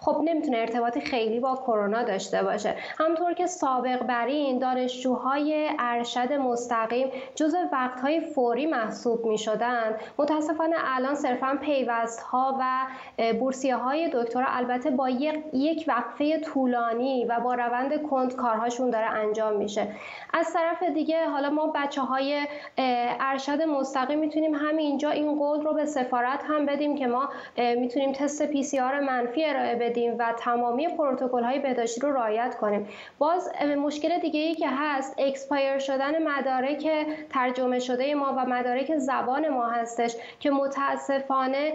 خب 0.00 0.20
نمی‌تونه 0.24 0.58
ارتباطی 0.58 1.00
خیلی 1.00 1.40
با 1.40 1.54
کرونا 1.56 2.02
داشته 2.02 2.42
باشه. 2.42 2.74
همطور 2.98 3.32
که 3.32 3.46
سابق 3.46 4.02
بر 4.02 4.26
این 4.26 4.58
دانشجوهای 4.58 5.70
ارشد 5.78 6.32
مستقیم 6.32 7.08
جزو 7.34 7.58
وقتهای 7.72 8.20
فوری 8.20 8.66
محسوب 8.66 9.26
می 9.26 9.38
شدن 9.38 9.96
متاسفانه 10.18 10.76
الان 10.78 11.14
صرفا 11.14 11.58
پیوست 11.62 12.22
ها 12.22 12.58
و 12.60 12.86
بورسیه 13.32 13.76
های 13.76 14.10
دکترا 14.14 14.46
البته 14.48 14.90
با 14.90 15.08
یک 15.52 15.84
وقفه 15.88 16.40
طولانی 16.40 17.24
و 17.24 17.40
با 17.40 17.54
روند 17.54 18.02
کند 18.02 18.36
کارهاشون 18.36 18.90
داره 18.90 19.06
انجام 19.06 19.56
میشه. 19.56 19.88
از 20.34 20.52
طرف 20.52 20.82
دیگه 20.82 21.28
حالا 21.28 21.50
ما 21.50 21.72
بچه 21.74 22.00
های 22.00 22.46
ارشد 23.20 23.62
مستقیم 23.62 24.18
می‌تونیم 24.18 24.54
همینجا 24.54 25.10
این 25.10 25.38
قول 25.38 25.60
رو 25.60 25.74
به 25.74 25.84
سفارت 25.84 26.44
هم 26.48 26.66
بدیم 26.66 26.96
که 26.96 27.06
ما 27.06 27.28
می‌تونیم 27.56 28.12
تست 28.12 28.46
PCR 28.46 29.00
منفی 29.16 29.44
ارائه 29.44 29.74
بدیم 29.74 30.16
و 30.18 30.34
تمامی 30.38 30.88
پروتکل 30.88 31.44
های 31.44 31.58
بهداشتی 31.58 32.00
رو 32.00 32.12
رعایت 32.12 32.56
کنیم. 32.60 32.88
باز 33.18 33.50
مشکل 33.78 34.18
دیگه 34.18 34.40
ای 34.40 34.54
که 34.54 34.68
هست 34.70 35.14
expire 35.18 35.78
شدن 35.78 36.28
مدارک 36.28 37.06
ترجمه 37.30 37.78
شده 37.78 38.14
ما 38.14 38.34
و 38.36 38.46
مدارک 38.46 38.96
زبان 38.96 39.48
ما 39.48 39.66
هستش 39.66 40.16
که 40.40 40.50
متاسفانه 40.50 41.72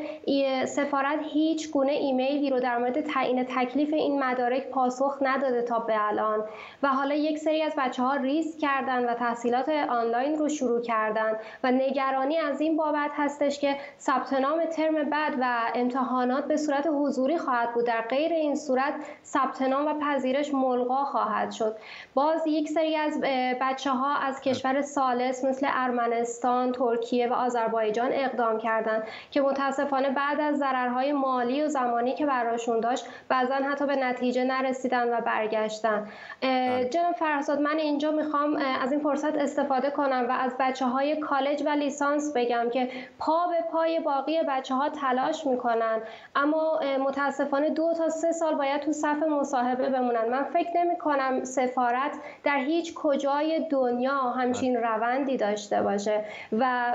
سفارت 0.65 1.19
هیچ 1.33 1.71
گونه 1.71 1.91
ایمیلی 1.91 2.49
رو 2.49 2.59
در 2.59 2.77
مورد 2.77 3.01
تعیین 3.01 3.43
تکلیف 3.43 3.93
این 3.93 4.23
مدارک 4.23 4.67
پاسخ 4.69 5.17
نداده 5.21 5.61
تا 5.61 5.79
به 5.79 6.07
الان. 6.07 6.43
و 6.83 6.87
حالا 6.87 7.15
یک 7.15 7.37
سری 7.37 7.61
از 7.61 7.73
بچه 7.77 8.03
ها 8.03 8.15
ریسک 8.15 8.59
کردن 8.59 9.09
و 9.09 9.13
تحصیلات 9.13 9.69
آنلاین 9.69 10.37
رو 10.37 10.49
شروع 10.49 10.81
کردن 10.81 11.33
و 11.63 11.71
نگرانی 11.71 12.37
از 12.37 12.61
این 12.61 12.77
بابت 12.77 13.11
هستش 13.15 13.59
که 13.59 13.75
ثبت 13.99 14.33
نام 14.33 14.65
ترم 14.65 15.09
بعد 15.09 15.33
و 15.41 15.59
امتحانات 15.75 16.45
به 16.45 16.57
صورت 16.57 16.87
حضوری 16.87 17.30
حضوری 17.31 17.37
خواهد 17.37 17.73
بود. 17.73 17.85
در 17.85 18.01
غیر 18.01 18.33
این 18.33 18.55
صورت 18.55 18.93
ثبت 19.25 19.61
نام 19.61 19.87
و 19.87 19.93
پذیرش 19.99 20.53
ملغا 20.53 21.05
خواهد 21.05 21.51
شد. 21.51 21.75
باز 22.13 22.47
یک 22.47 22.69
سری 22.69 22.95
از 22.95 23.21
بچه 23.61 23.91
ها 23.91 24.15
از 24.15 24.41
کشور 24.41 24.81
سالس 24.81 25.45
مثل 25.45 25.67
ارمنستان 25.69 26.71
ترکیه 26.71 27.27
و 27.27 27.33
آذربایجان 27.33 28.09
اقدام 28.11 28.57
کردند 28.57 29.03
که 29.31 29.41
متاسفانه 29.41 30.09
بعد 30.09 30.39
از 30.39 30.57
ضررهای 30.57 31.11
مالی 31.11 31.63
و 31.63 31.67
زمانی 31.67 32.13
که 32.13 32.25
براشون 32.25 32.79
داشت 32.79 33.05
بعضا 33.29 33.55
حتی 33.55 33.85
به 33.85 33.95
نتیجه 33.95 34.43
نرسیدن 34.43 35.13
و 35.13 35.21
برگشتن. 35.21 36.07
بله. 36.41 36.89
جناب 36.89 37.15
فرساد 37.15 37.61
من 37.61 37.77
اینجا 37.77 38.11
می‌خوام 38.11 38.55
از 38.81 38.91
این 38.91 39.01
فرصت 39.01 39.35
استفاده 39.35 39.89
کنم 39.89 40.25
و 40.29 40.31
از 40.31 40.55
بچه 40.59 40.85
های 40.85 41.19
کالج 41.19 41.63
و 41.65 41.69
لیسانس 41.69 42.33
بگم 42.35 42.69
که 42.73 42.89
پا 43.19 43.47
به 43.47 43.71
پای 43.71 43.99
باقی 43.99 44.39
بچه 44.47 44.75
ها 44.75 44.89
تلاش 44.89 45.47
می‌کنن. 45.47 46.01
اما 46.35 46.79
متاسفانه 47.21 47.69
دو 47.69 47.93
تا 47.97 48.09
سه 48.09 48.31
سال 48.31 48.55
باید 48.55 48.81
تو 48.81 48.91
صف 48.91 49.23
مصاحبه 49.23 49.89
بمونن. 49.89 50.29
من 50.29 50.43
فکر 50.43 50.69
نمی 50.75 50.97
کنم 50.97 51.43
سفارت 51.43 52.11
در 52.43 52.57
هیچ 52.57 52.93
کجای 52.93 53.67
دنیا 53.69 54.17
همچین 54.17 54.77
روندی 54.77 55.37
داشته 55.37 55.81
باشه 55.81 56.25
و 56.59 56.93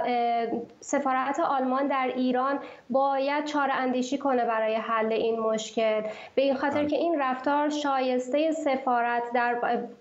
سفارت 0.81 1.41
آلمان 1.41 1.87
در 1.87 2.13
ایران 2.17 2.59
باید 2.91 3.45
چاره 3.45 3.73
اندیشی 3.73 4.19
کنه 4.19 4.45
برای 4.45 4.75
حل 4.75 5.13
این 5.13 5.41
مشکل. 5.41 6.03
به 6.35 6.43
این 6.43 6.55
خاطر 6.55 6.79
بله. 6.79 6.87
که 6.87 6.97
این 6.97 7.21
رفتار 7.21 7.69
شایسته 7.69 8.53
سفارت 8.53 9.23
در 9.35 9.55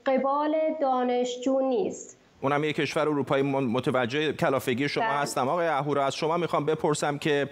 قبال 0.05 0.55
دانشجو 0.82 1.60
نیست. 1.60 2.25
اونم 2.45 2.63
یک 2.63 2.75
کشور 2.75 3.01
اروپایی 3.01 3.43
متوجه 3.43 4.33
کلافگی 4.33 4.89
شما 4.89 5.03
بله. 5.03 5.13
هستم. 5.13 5.47
آقای 5.47 5.67
اهورا 5.67 6.05
از 6.05 6.15
شما 6.15 6.37
می‌خوام 6.37 6.65
بپرسم 6.65 7.17
که 7.17 7.49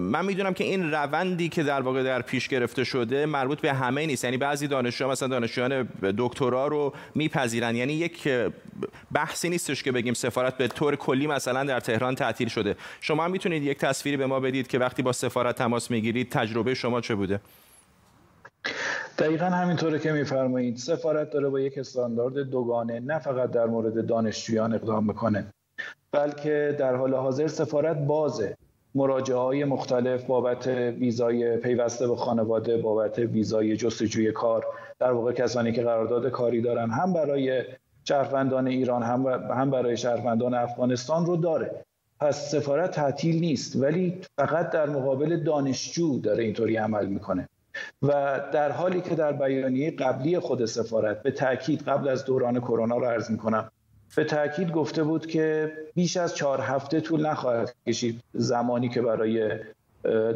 من 0.00 0.24
می‌دونم 0.24 0.54
که 0.54 0.64
این 0.64 0.92
روندی 0.92 1.48
که 1.48 1.62
در 1.62 1.80
واقع 1.80 2.02
در 2.02 2.22
پیش 2.22 2.48
گرفته 2.48 2.84
شده 2.84 3.26
مربوط 3.26 3.60
به 3.60 3.72
همه 3.72 4.06
نیست. 4.06 4.24
یعنی 4.24 4.36
بعضی 4.36 4.66
دانشجوها 4.66 5.10
مثلا 5.10 5.28
دانشجویان 5.28 5.88
دکترا 6.18 6.66
رو 6.66 6.92
میپذیرن. 7.14 7.76
یعنی 7.76 7.92
یک 7.92 8.28
بحثی 9.12 9.48
نیستش 9.48 9.82
که 9.82 9.92
بگیم 9.92 10.14
سفارت 10.14 10.56
به 10.56 10.68
طور 10.68 10.96
کلی 10.96 11.26
مثلا 11.26 11.64
در 11.64 11.80
تهران 11.80 12.14
تعطیل 12.14 12.48
شده. 12.48 12.76
شما 13.00 13.28
می‌تونید 13.28 13.62
یک 13.62 13.78
تصویری 13.78 14.16
به 14.16 14.26
ما 14.26 14.40
بدید 14.40 14.66
که 14.66 14.78
وقتی 14.78 15.02
با 15.02 15.12
سفارت 15.12 15.56
تماس 15.56 15.90
می‌گیرید 15.90 16.30
تجربه 16.30 16.74
شما 16.74 17.00
چه 17.00 17.14
بوده؟ 17.14 17.40
دقیقا 19.18 19.46
همینطوره 19.46 19.98
که 19.98 20.12
میفرمایید. 20.12 20.76
سفارت 20.76 21.30
داره 21.30 21.48
با 21.48 21.60
یک 21.60 21.78
استاندارد 21.78 22.38
دوگانه 22.38 23.00
نه 23.00 23.18
فقط 23.18 23.50
در 23.50 23.66
مورد 23.66 24.06
دانشجویان 24.06 24.74
اقدام 24.74 25.06
می‌کنه 25.06 25.46
بلکه 26.12 26.76
در 26.78 26.94
حال 26.96 27.14
حاضر 27.14 27.46
سفارت 27.46 27.96
بازه 27.96 28.56
مراجعه 28.94 29.36
های 29.36 29.64
مختلف 29.64 30.24
بابت 30.24 30.66
ویزای 30.66 31.56
پیوسته 31.56 32.08
به 32.08 32.16
خانواده 32.16 32.76
بابت 32.76 33.18
ویزای 33.18 33.76
جستجوی 33.76 34.32
کار 34.32 34.64
در 34.98 35.12
واقع 35.12 35.32
کسانی 35.32 35.72
که 35.72 35.82
قرارداد 35.82 36.30
کاری 36.30 36.60
دارن 36.60 36.90
هم 36.90 37.12
برای 37.12 37.62
شهروندان 38.04 38.66
ایران 38.66 39.02
هم, 39.02 39.26
هم 39.50 39.70
برای 39.70 39.96
شهروندان 39.96 40.54
افغانستان 40.54 41.26
رو 41.26 41.36
داره. 41.36 41.84
پس 42.20 42.50
سفارت 42.50 42.90
تعطیل 42.90 43.40
نیست 43.40 43.76
ولی 43.76 44.20
فقط 44.38 44.70
در 44.70 44.88
مقابل 44.88 45.42
دانشجو 45.42 46.18
داره 46.18 46.44
اینطوری 46.44 46.76
عمل 46.76 47.06
می‌کنه. 47.06 47.48
و 48.02 48.40
در 48.52 48.72
حالی 48.72 49.00
که 49.00 49.14
در 49.14 49.32
بیانیه 49.32 49.90
قبلی 49.90 50.38
خود 50.38 50.64
سفارت 50.64 51.22
به 51.22 51.30
تاکید 51.30 51.82
قبل 51.82 52.08
از 52.08 52.24
دوران 52.24 52.60
کرونا 52.60 52.96
رو 52.96 53.04
عرض 53.04 53.30
می‌کنم 53.30 53.70
به 54.16 54.24
تاکید 54.24 54.72
گفته 54.72 55.02
بود 55.02 55.26
که 55.26 55.72
بیش 55.94 56.16
از 56.16 56.34
چهار 56.34 56.60
هفته 56.60 57.00
طول 57.00 57.26
نخواهد 57.26 57.74
کشید 57.86 58.20
زمانی 58.32 58.88
که 58.88 59.02
برای 59.02 59.50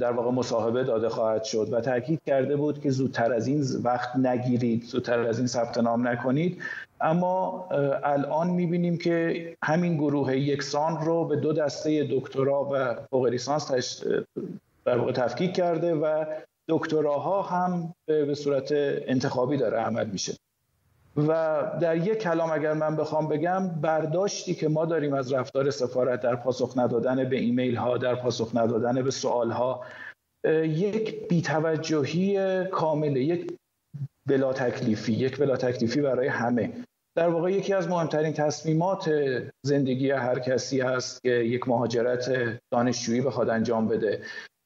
در 0.01 0.13
واقع 0.13 0.31
مصاحبه 0.31 0.85
داده 0.85 1.09
خواهد 1.09 1.45
شد 1.45 1.73
و 1.73 1.81
تاکید 1.81 2.21
کرده 2.27 2.57
بود 2.57 2.81
که 2.81 2.91
زودتر 2.91 3.33
از 3.33 3.47
این 3.47 3.65
وقت 3.85 4.17
نگیرید 4.17 4.85
زودتر 4.85 5.19
از 5.19 5.39
این 5.39 5.47
ثبت 5.47 5.79
نام 5.79 6.09
نکنید. 6.09 6.63
اما 7.01 7.69
الان 8.05 8.51
می‌بینیم 8.51 8.99
که 8.99 9.57
همین 9.63 9.95
گروه 9.95 10.37
یکسان 10.37 11.05
رو 11.05 11.25
به 11.25 11.37
دو 11.37 11.53
دسته 11.53 12.09
دکترا 12.11 12.69
و 12.73 12.95
فوق 13.11 13.27
لیسانس 13.27 14.03
در 14.85 14.99
واقع 14.99 15.13
تفکیک 15.13 15.53
کرده 15.53 15.95
و 15.95 16.25
دکتراها 16.71 17.43
هم 17.43 17.95
به 18.07 18.35
صورت 18.35 18.69
انتخابی 19.07 19.57
داره 19.57 19.79
عمل 19.79 20.07
میشه. 20.07 20.37
و 21.17 21.63
در 21.81 21.97
یک 21.97 22.19
کلام 22.19 22.51
اگر 22.53 22.73
من 22.73 22.97
بخوام 22.97 23.29
بگم 23.29 23.69
برداشتی 23.69 24.55
که 24.55 24.69
ما 24.69 24.85
داریم 24.85 25.15
از 25.15 25.33
رفتار 25.33 25.71
سفارت 25.71 26.21
در 26.21 26.37
پاسخ 26.37 26.79
ندادن 26.79 27.29
به 27.29 27.37
ایمیل 27.37 27.77
ها 27.77 27.99
در 27.99 28.15
پاسخ 28.15 28.51
ندادن 28.55 29.03
به 29.03 29.11
سوال 29.11 29.51
ها 29.51 29.85
یک 30.65 31.29
بیتوجهی 31.29 32.65
کامله 32.65 33.21
یک 33.21 33.57
بلا 34.29 34.53
تکلیفی 34.53 35.13
یک 35.13 35.39
بلا 35.39 35.57
تکلیفی 35.57 36.01
برای 36.01 36.29
همه. 36.29 36.73
در 37.17 37.29
واقع 37.29 37.53
یکی 37.53 37.75
از 37.75 37.89
مهمترین 37.89 38.33
تصمیمات 38.33 39.11
زندگی 39.63 40.11
هر 40.11 40.39
کسی 40.39 40.81
هست 40.81 41.23
که 41.23 41.31
یک 41.31 41.69
مهاجرت 41.69 42.31
دانشجویی 42.73 43.21
بخواد 43.21 43.49
انجام 43.49 43.89
بده. 43.89 44.23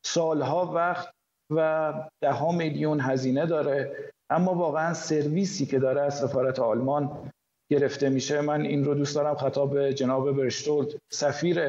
سالها 0.06 0.72
وقت 0.72 1.13
و 1.50 1.92
ده 2.20 2.32
ها 2.32 2.52
میلیون 2.52 3.00
هزینه 3.00 3.46
داره. 3.46 3.96
اما 4.30 4.54
واقعا 4.54 4.94
سرویسی 4.94 5.66
که 5.66 5.78
داره 5.78 6.00
از 6.00 6.18
سفارت 6.18 6.58
آلمان 6.58 7.30
گرفته 7.72 8.08
میشه 8.08 8.40
من 8.40 8.60
این 8.60 8.84
رو 8.84 8.94
دوست 8.94 9.14
دارم 9.14 9.34
خطاب 9.34 9.90
جناب 9.90 10.32
برشتولد 10.32 10.88
سفیر 11.12 11.60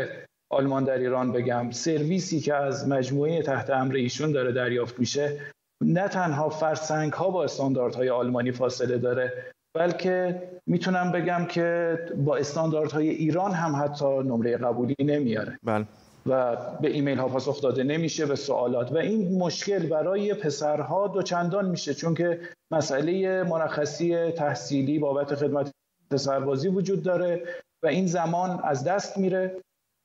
آلمان 0.51 0.83
در 0.83 0.97
ایران 0.97 1.31
بگم. 1.31 1.71
سرویسی 1.71 2.39
که 2.39 2.55
از 2.55 2.87
مجموعه 2.89 3.41
تحت 3.41 3.69
امر 3.69 3.95
ایشون 3.95 4.31
داره 4.31 4.51
دریافت 4.51 4.99
میشه 4.99 5.39
نه 5.83 6.07
تنها 6.07 6.49
فرسنگ 6.49 7.13
ها 7.13 7.29
با 7.29 7.43
استانداردهای 7.43 8.09
آلمانی 8.09 8.51
فاصله 8.51 8.97
داره 8.97 9.51
بلکه 9.75 10.41
می‌تونم 10.67 11.11
بگم 11.11 11.45
که 11.45 11.97
با 12.17 12.37
استانداردهای 12.37 13.09
ایران 13.09 13.51
هم 13.51 13.83
حتی 13.83 14.05
نمره 14.05 14.57
قبولی 14.57 14.95
نمیاره. 14.99 15.59
بله. 15.63 15.85
و 16.25 16.55
به 16.81 16.91
ایمیل 16.91 17.17
ها 17.17 17.27
پاسخ 17.27 17.61
داده 17.61 17.83
نمیشه 17.83 18.25
به 18.25 18.35
سوالات 18.35 18.91
و 18.91 18.97
این 18.97 19.37
مشکل 19.37 19.87
برای 19.87 20.33
پسرها 20.33 21.07
دوچندان 21.07 21.69
میشه 21.69 21.93
چون 21.93 22.13
که 22.13 22.39
مسئله 22.71 23.43
مرخصی 23.43 24.31
تحصیلی 24.31 24.99
بابت 24.99 25.35
خدمت 25.35 25.71
سربازی 26.15 26.67
وجود 26.67 27.03
داره 27.03 27.43
و 27.83 27.87
این 27.87 28.07
زمان 28.07 28.59
از 28.63 28.83
دست 28.83 29.17
میره 29.17 29.61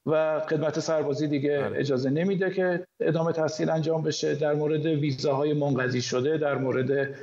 و 0.06 0.40
خدمت 0.40 0.80
سربازی 0.80 1.26
دیگه 1.26 1.58
بله. 1.58 1.78
اجازه 1.78 2.10
نمیده 2.10 2.50
که 2.50 2.84
ادامه 3.00 3.32
تحصیل 3.32 3.70
انجام 3.70 4.02
بشه 4.02 4.34
در 4.34 4.54
مورد 4.54 4.86
ویزاهای 4.86 5.52
منقضی 5.52 6.02
شده 6.02 6.38
در 6.38 6.54
مورد 6.54 7.14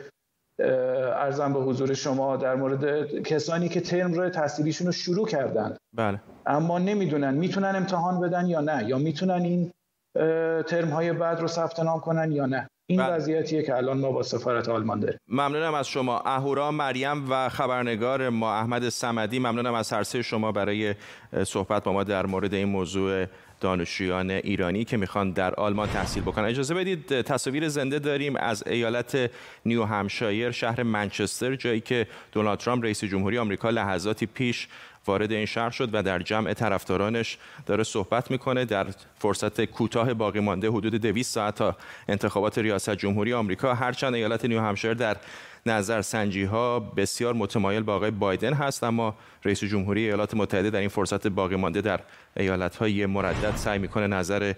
ارزم 0.59 1.53
به 1.53 1.59
حضور 1.59 1.93
شما 1.93 2.37
در 2.37 2.55
مورد 2.55 3.05
کسانی 3.23 3.69
که 3.69 3.81
ترم 3.81 4.13
رو 4.13 4.29
تحصیلیشون 4.29 4.87
رو 4.87 4.93
شروع 4.93 5.27
کردن 5.27 5.77
بله. 5.95 6.19
اما 6.47 6.79
نمی‌دونن 6.79 7.33
می‌تونن 7.33 7.75
امتحان 7.75 8.19
بدن 8.19 8.45
یا 8.45 8.61
نه 8.61 8.85
یا 8.87 8.97
می‌تونن 8.97 9.41
این 9.41 9.71
ترم 10.63 10.89
های 10.89 11.13
بعد 11.13 11.39
رو 11.39 11.47
ثبت 11.47 11.79
نام 11.79 11.99
کنن 11.99 12.31
یا 12.31 12.45
نه. 12.45 12.67
این 12.89 12.99
بله. 12.99 13.13
وضعیتیه 13.13 13.63
که 13.63 13.75
الان 13.75 13.97
ما 13.97 14.11
با 14.11 14.23
سفارت 14.23 14.69
آلمان 14.69 14.99
داریم. 14.99 15.19
ممنونم 15.27 15.73
از 15.73 15.87
شما. 15.87 16.19
اهورا 16.25 16.71
مریم 16.71 17.31
و 17.31 17.49
خبرنگار 17.49 18.29
ما 18.29 18.53
احمد 18.53 18.89
سمدی 18.89 19.39
ممنونم 19.39 19.73
از 19.73 19.93
هر 19.93 20.03
شما 20.03 20.51
برای 20.51 20.95
صحبت 21.43 21.83
با 21.83 21.93
ما 21.93 22.03
در 22.03 22.25
مورد 22.25 22.53
این 22.53 22.67
موضوع 22.67 23.25
دانشجویان 23.61 24.29
ایرانی 24.31 24.85
که 24.85 24.97
می‌خوان 24.97 25.31
در 25.31 25.55
آلمان 25.55 25.87
تحصیل 25.87 26.23
بکنن. 26.23 26.45
اجازه 26.45 26.73
بدید 26.73 27.21
تصاویر 27.21 27.69
زنده 27.69 27.99
داریم 27.99 28.35
از 28.35 28.63
ایالت 28.67 29.31
نیو 29.65 29.83
همشایر 29.83 30.51
شهر 30.51 30.83
منچستر 30.83 31.55
جایی 31.55 31.81
که 31.81 32.07
دونالد 32.31 32.59
ترامپ 32.59 32.83
رئیس 32.83 33.03
جمهوری 33.03 33.37
آمریکا 33.37 33.69
لحظاتی 33.69 34.25
پیش 34.25 34.67
وارد 35.07 35.31
این 35.31 35.45
شهر 35.45 35.69
شد 35.69 35.89
و 35.93 36.03
در 36.03 36.19
جمع 36.19 36.53
طرفدارانش 36.53 37.37
داره 37.65 37.83
صحبت 37.83 38.31
می‌کنه 38.31 38.65
در 38.65 38.87
فرصت 39.19 39.65
کوتاه 39.65 40.13
باقی 40.13 40.39
مانده 40.39 40.69
حدود 40.69 40.95
200 40.95 41.33
ساعت 41.33 41.55
تا 41.55 41.75
انتخابات 42.07 42.57
ریاست 42.57 42.95
جمهوری 42.95 43.33
آمریکا. 43.33 43.73
هرچند 43.73 44.13
ایالت 44.13 44.45
نیو 44.45 44.61
همشایر 44.61 44.93
در 44.93 45.17
نظر 45.65 46.01
سنجی 46.01 46.43
ها 46.43 46.79
بسیار 46.79 47.33
متمایل 47.33 47.83
با 47.83 47.95
آقای 47.95 48.11
بایدن 48.11 48.53
هست 48.53 48.83
اما 48.83 49.15
رئیس 49.45 49.63
جمهوری 49.63 50.05
ایالات 50.05 50.33
متحده 50.33 50.69
در 50.69 50.79
این 50.79 50.89
فرصت 50.89 51.27
باقی 51.27 51.55
مانده 51.55 51.81
در 51.81 51.99
ایالت 52.37 52.75
های 52.75 53.05
مردد 53.05 53.55
سعی 53.55 53.79
می‌کنه 53.79 54.07
نظر 54.07 54.53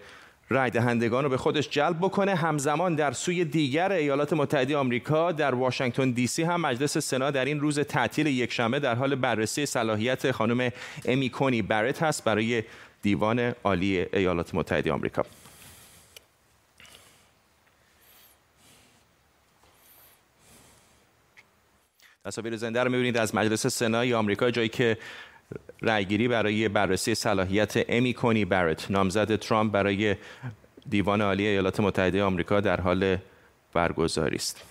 رای 0.51 0.69
دهندگان 0.69 1.23
رو 1.23 1.29
به 1.29 1.37
خودش 1.37 1.69
جلب 1.69 1.97
بکنه. 1.97 2.35
همزمان 2.35 2.95
در 2.95 3.11
سوی 3.11 3.45
دیگر 3.45 3.91
ایالات 3.91 4.33
متحده 4.33 4.77
آمریکا 4.77 5.31
در 5.31 5.55
واشنگتن 5.55 6.11
دی 6.11 6.27
سی 6.27 6.43
هم 6.43 6.61
مجلس 6.61 6.97
سنا 6.97 7.31
در 7.31 7.45
این 7.45 7.59
روز 7.59 7.79
تعطیل 7.79 8.27
یکشنبه 8.27 8.79
در 8.79 8.95
حال 8.95 9.15
بررسی 9.15 9.65
صلاحیت 9.65 10.31
خانم 10.31 10.71
امی 11.05 11.29
کونی 11.29 11.61
برت 11.61 12.03
هست 12.03 12.23
برای 12.23 12.63
دیوان 13.01 13.39
عالی 13.63 14.05
ایالات 14.13 14.55
متحده 14.55 14.91
آمریکا. 14.91 15.23
تصاویر 22.25 22.55
زنده 22.55 22.83
رو 22.83 22.91
می‌بینید 22.91 23.17
از 23.17 23.35
مجلس 23.35 23.67
سنای 23.67 24.13
آمریکا 24.13 24.51
جایی 24.51 24.69
که 24.69 24.97
رأیگیری 25.81 26.27
برای 26.27 26.69
بررسی 26.69 27.15
صلاحیت 27.15 27.85
امی 27.89 28.13
کونی 28.13 28.45
برت 28.45 28.91
نامزد 28.91 29.35
ترامپ 29.35 29.71
برای 29.71 30.15
دیوان 30.89 31.21
عالی 31.21 31.47
ایالات 31.47 31.79
متحده 31.79 32.23
آمریکا 32.23 32.61
در 32.61 32.81
حال 32.81 33.17
برگزاری 33.73 34.35
است. 34.35 34.63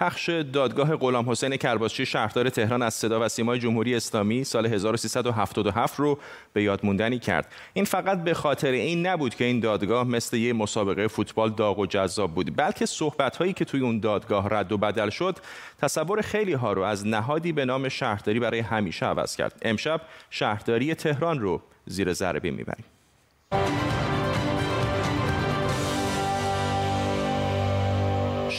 پخش 0.00 0.28
دادگاه 0.28 0.96
غلام 0.96 1.30
حسین 1.30 1.56
کرباسچی 1.56 2.06
شهردار 2.06 2.50
تهران 2.50 2.82
از 2.82 2.94
صدا 2.94 3.24
و 3.24 3.28
سیمای 3.28 3.58
جمهوری 3.58 3.94
اسلامی 3.94 4.44
سال 4.44 4.66
1377 4.66 6.00
رو 6.00 6.18
به 6.52 6.62
یاد 6.62 6.80
موندنی 6.82 7.18
کرد. 7.18 7.52
این 7.72 7.84
فقط 7.84 8.24
به 8.24 8.34
خاطر 8.34 8.70
این 8.70 9.06
نبود 9.06 9.34
که 9.34 9.44
این 9.44 9.60
دادگاه 9.60 10.04
مثل 10.04 10.36
یه 10.36 10.52
مسابقه 10.52 11.08
فوتبال 11.08 11.50
داغ 11.50 11.78
و 11.78 11.86
جذاب 11.86 12.34
بود، 12.34 12.56
بلکه 12.56 12.86
صحبت 12.86 13.36
هایی 13.36 13.52
که 13.52 13.64
توی 13.64 13.80
اون 13.80 14.00
دادگاه 14.00 14.48
رد 14.50 14.72
و 14.72 14.78
بدل 14.78 15.10
شد، 15.10 15.38
تصور 15.82 16.20
خیلی 16.20 16.52
ها 16.52 16.72
رو 16.72 16.82
از 16.82 17.06
نهادی 17.06 17.52
به 17.52 17.64
نام 17.64 17.88
شهرداری 17.88 18.40
برای 18.40 18.60
همیشه 18.60 19.06
عوض 19.06 19.36
کرد. 19.36 19.58
امشب 19.62 20.00
شهرداری 20.30 20.94
تهران 20.94 21.40
رو 21.40 21.62
زیر 21.86 22.12
ذره 22.12 22.50
می‌بریم. 22.50 22.84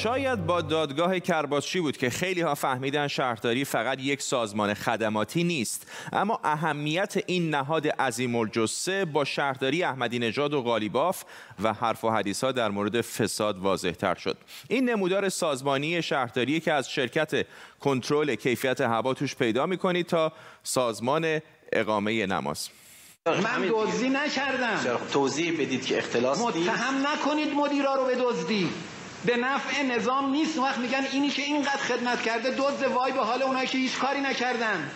شاید 0.03 0.45
با 0.45 0.61
دادگاه 0.61 1.19
کرباسچی 1.19 1.79
بود 1.79 1.97
که 1.97 2.09
خیلی 2.09 2.41
ها 2.41 2.55
فهمیدن 2.55 3.07
شهرداری 3.07 3.65
فقط 3.65 3.99
یک 3.99 4.21
سازمان 4.21 4.73
خدماتی 4.73 5.43
نیست. 5.43 5.87
اما 6.13 6.39
اهمیت 6.43 7.23
این 7.25 7.49
نهاد 7.49 7.87
عظیم 7.87 8.35
الجثه 8.35 9.05
با 9.05 9.25
شهرداری 9.25 9.83
احمدی 9.83 10.19
نژاد 10.19 10.53
و 10.53 10.61
غالیباف 10.61 11.23
و 11.63 11.73
حرف 11.73 12.03
و 12.03 12.09
حدیث 12.09 12.43
ها 12.43 12.51
در 12.51 12.69
مورد 12.69 13.01
فساد 13.01 13.57
واضح 13.57 13.91
تر 13.91 14.15
شد. 14.15 14.37
این 14.67 14.89
نمودار 14.89 15.29
سازمانی 15.29 16.01
شهرداری 16.01 16.59
که 16.59 16.73
از 16.73 16.89
شرکت 16.89 17.45
کنترل 17.79 18.35
کیفیت 18.35 18.81
هوا 18.81 19.13
توش 19.13 19.35
پیدا 19.35 19.65
می‌کنید 19.65 20.05
تا 20.05 20.31
سازمان 20.63 21.39
اقامه 21.73 22.25
نماز. 22.25 22.69
من 23.25 23.69
دزدی 23.69 24.09
نکردم. 24.09 24.99
توضیح 25.13 25.53
بدید 25.53 25.85
که 25.85 25.97
اختلاس 25.97 26.41
متهم 26.41 27.07
نکنید 27.07 27.53
مدیرا 27.53 27.95
رو 27.95 28.05
به 28.05 28.15
دزدی 28.15 28.69
به 29.25 29.37
نفع 29.37 29.83
نظام 29.83 30.31
نیست. 30.31 30.57
وقت 30.57 30.77
میگن 30.77 31.05
اینی 31.11 31.29
که 31.29 31.41
اینقدر 31.41 31.77
خدمت 31.77 32.21
کرده 32.21 32.51
دوز 32.51 32.83
وای 32.83 33.11
به 33.11 33.19
حال 33.19 33.43
اونایی 33.43 33.67
که 33.67 33.77
هیچ 33.77 33.97
کاری 33.97 34.21
نکردن. 34.21 34.91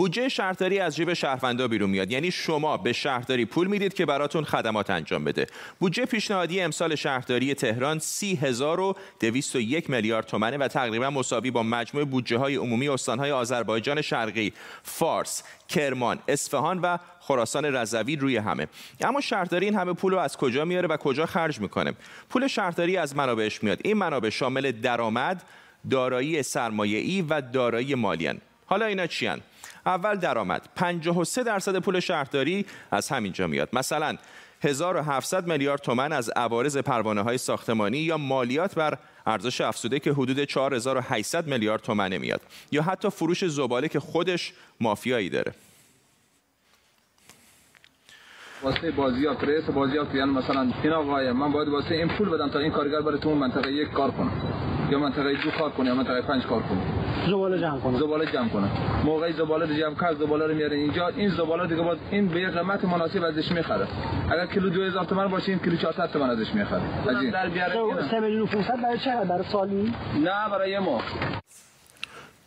بودجه 0.00 0.28
شهرداری 0.28 0.78
از 0.78 0.96
جیب 0.96 1.14
شهروندا 1.14 1.68
بیرون 1.68 1.90
میاد. 1.90 2.10
یعنی 2.10 2.30
شما 2.30 2.76
به 2.76 2.92
شهرداری 2.92 3.44
پول 3.44 3.66
می‌دید 3.66 3.94
که 3.94 4.06
براتون 4.06 4.44
خدمات 4.44 4.90
انجام 4.90 5.24
بده. 5.24 5.46
بودجه 5.78 6.06
پیشنهادی 6.06 6.60
امسال 6.60 6.94
شهرداری 6.94 7.54
تهران 7.54 7.98
30201 7.98 9.90
میلیارد 9.90 10.26
تومنه 10.26 10.56
و 10.58 10.68
تقریبا 10.68 11.10
مساوی 11.10 11.50
با 11.50 11.62
مجموع 11.62 12.04
بودجه 12.04 12.38
های 12.38 12.56
عمومی 12.56 12.88
استانهای 12.88 13.30
آذربایجان 13.30 14.02
شرقی 14.02 14.52
فارس 14.82 15.42
کرمان 15.68 16.18
اصفهان 16.28 16.78
و 16.78 16.98
خراسان 17.20 17.64
رضوی 17.64 18.16
روی 18.16 18.36
همه. 18.36 18.66
اما 19.00 19.20
شهرداری 19.20 19.66
این 19.66 19.74
همه 19.74 19.92
پول 19.92 20.12
رو 20.12 20.18
از 20.18 20.36
کجا 20.36 20.64
میاره 20.64 20.88
و 20.88 20.96
کجا 20.96 21.26
خرج 21.26 21.60
می‌کنه؟ 21.60 21.92
پول 22.30 22.46
شهرداری 22.46 22.96
از 22.96 23.16
منابعش 23.16 23.62
میاد. 23.62 23.78
این 23.84 23.96
منابع 23.96 24.28
شامل 24.28 24.72
درآمد 24.72 25.42
دارایی 25.90 26.42
سرمایه‌ای 26.42 27.22
و 27.22 27.40
دارایی 27.40 27.94
مالیان. 27.94 28.40
حالا 28.66 28.86
اینا 28.86 29.06
چیان 29.06 29.40
اول 29.86 30.16
درآمد. 30.16 30.68
53 30.76 31.42
درصد 31.42 31.76
پول 31.76 32.00
شهرداری 32.00 32.66
از 32.90 33.08
همینجا 33.08 33.46
میاد. 33.46 33.68
مثلا 33.72 34.16
1700 34.62 35.46
میلیارد 35.46 35.80
تومن 35.80 36.12
از 36.12 36.30
عوارض 36.30 36.76
پروانه 36.76 37.22
های 37.22 37.38
ساختمانی 37.38 37.98
یا 37.98 38.16
مالیات 38.16 38.74
بر 38.74 38.98
ارزش 39.26 39.60
افزوده 39.60 39.98
که 39.98 40.12
حدود 40.12 40.44
4800 40.44 41.46
میلیارد 41.46 41.82
تومنه 41.82 42.18
میاد. 42.18 42.40
یا 42.72 42.82
حتی 42.82 43.10
فروش 43.10 43.44
زباله 43.44 43.88
که 43.88 44.00
خودش 44.00 44.52
مافیایی 44.80 45.28
داره. 45.28 45.54
واسه 48.62 48.90
بازیافت 48.90 49.44
رئیس 49.44 49.70
بازیافت 49.70 50.14
یعنی 50.14 50.30
مثلا 50.30 50.66
این 50.82 50.92
آقای 50.92 51.32
من 51.32 51.52
باید 51.52 51.68
واسه 51.68 51.94
این 51.94 52.08
پول 52.08 52.28
بدم 52.28 52.48
تا 52.48 52.58
این 52.58 52.70
کارگر 52.70 53.00
برای 53.00 53.18
تو 53.18 53.28
اون 53.28 53.38
منطقه 53.38 53.72
یک 53.72 53.90
کار 53.90 54.10
کنه. 54.10 54.30
یا 54.90 54.98
منطقه 54.98 55.32
دو 55.32 55.50
کار 55.50 55.70
کنه 55.70 55.86
یا 55.88 55.94
منطقه 55.94 56.22
پنج 56.22 56.46
کار 56.46 56.62
کنه. 56.62 56.80
زباله 57.26 57.58
جمع 57.58 57.78
کنه. 57.80 57.98
زباله 57.98 58.26
جمع 58.26 58.48
کنه. 58.48 58.68
موقعی 59.04 59.32
زباله 59.32 59.66
رو 59.66 59.74
جمع 59.74 59.94
کرد 59.94 60.16
زباله 60.18 60.46
رو 60.46 60.54
میاره 60.54 60.76
اینجا. 60.76 61.08
این 61.08 61.28
زباله 61.28 61.66
دیگه 61.66 61.82
باید 61.82 61.98
این 62.10 62.28
به 62.28 62.50
قیمت 62.50 62.84
مناسب 62.84 63.24
ازش 63.24 63.52
می‌خره. 63.52 63.86
اگر 64.30 64.46
کیلو 64.46 64.70
2000 64.70 65.04
تومان 65.04 65.28
باشه 65.28 65.48
این 65.52 65.58
کیلو 65.58 65.76
400 65.76 66.10
تومان 66.12 66.30
ازش 66.30 66.54
می‌خره. 66.54 66.82
در 67.32 67.48
بیاره 67.48 68.08
3 68.10 68.20
میلیون 68.20 68.46
500 68.46 68.82
برای 68.82 68.98
چقدر 68.98 69.24
برای 69.24 69.44
سالی؟ 69.44 69.94
نه 70.24 70.50
برای 70.50 70.78
ما 70.78 71.00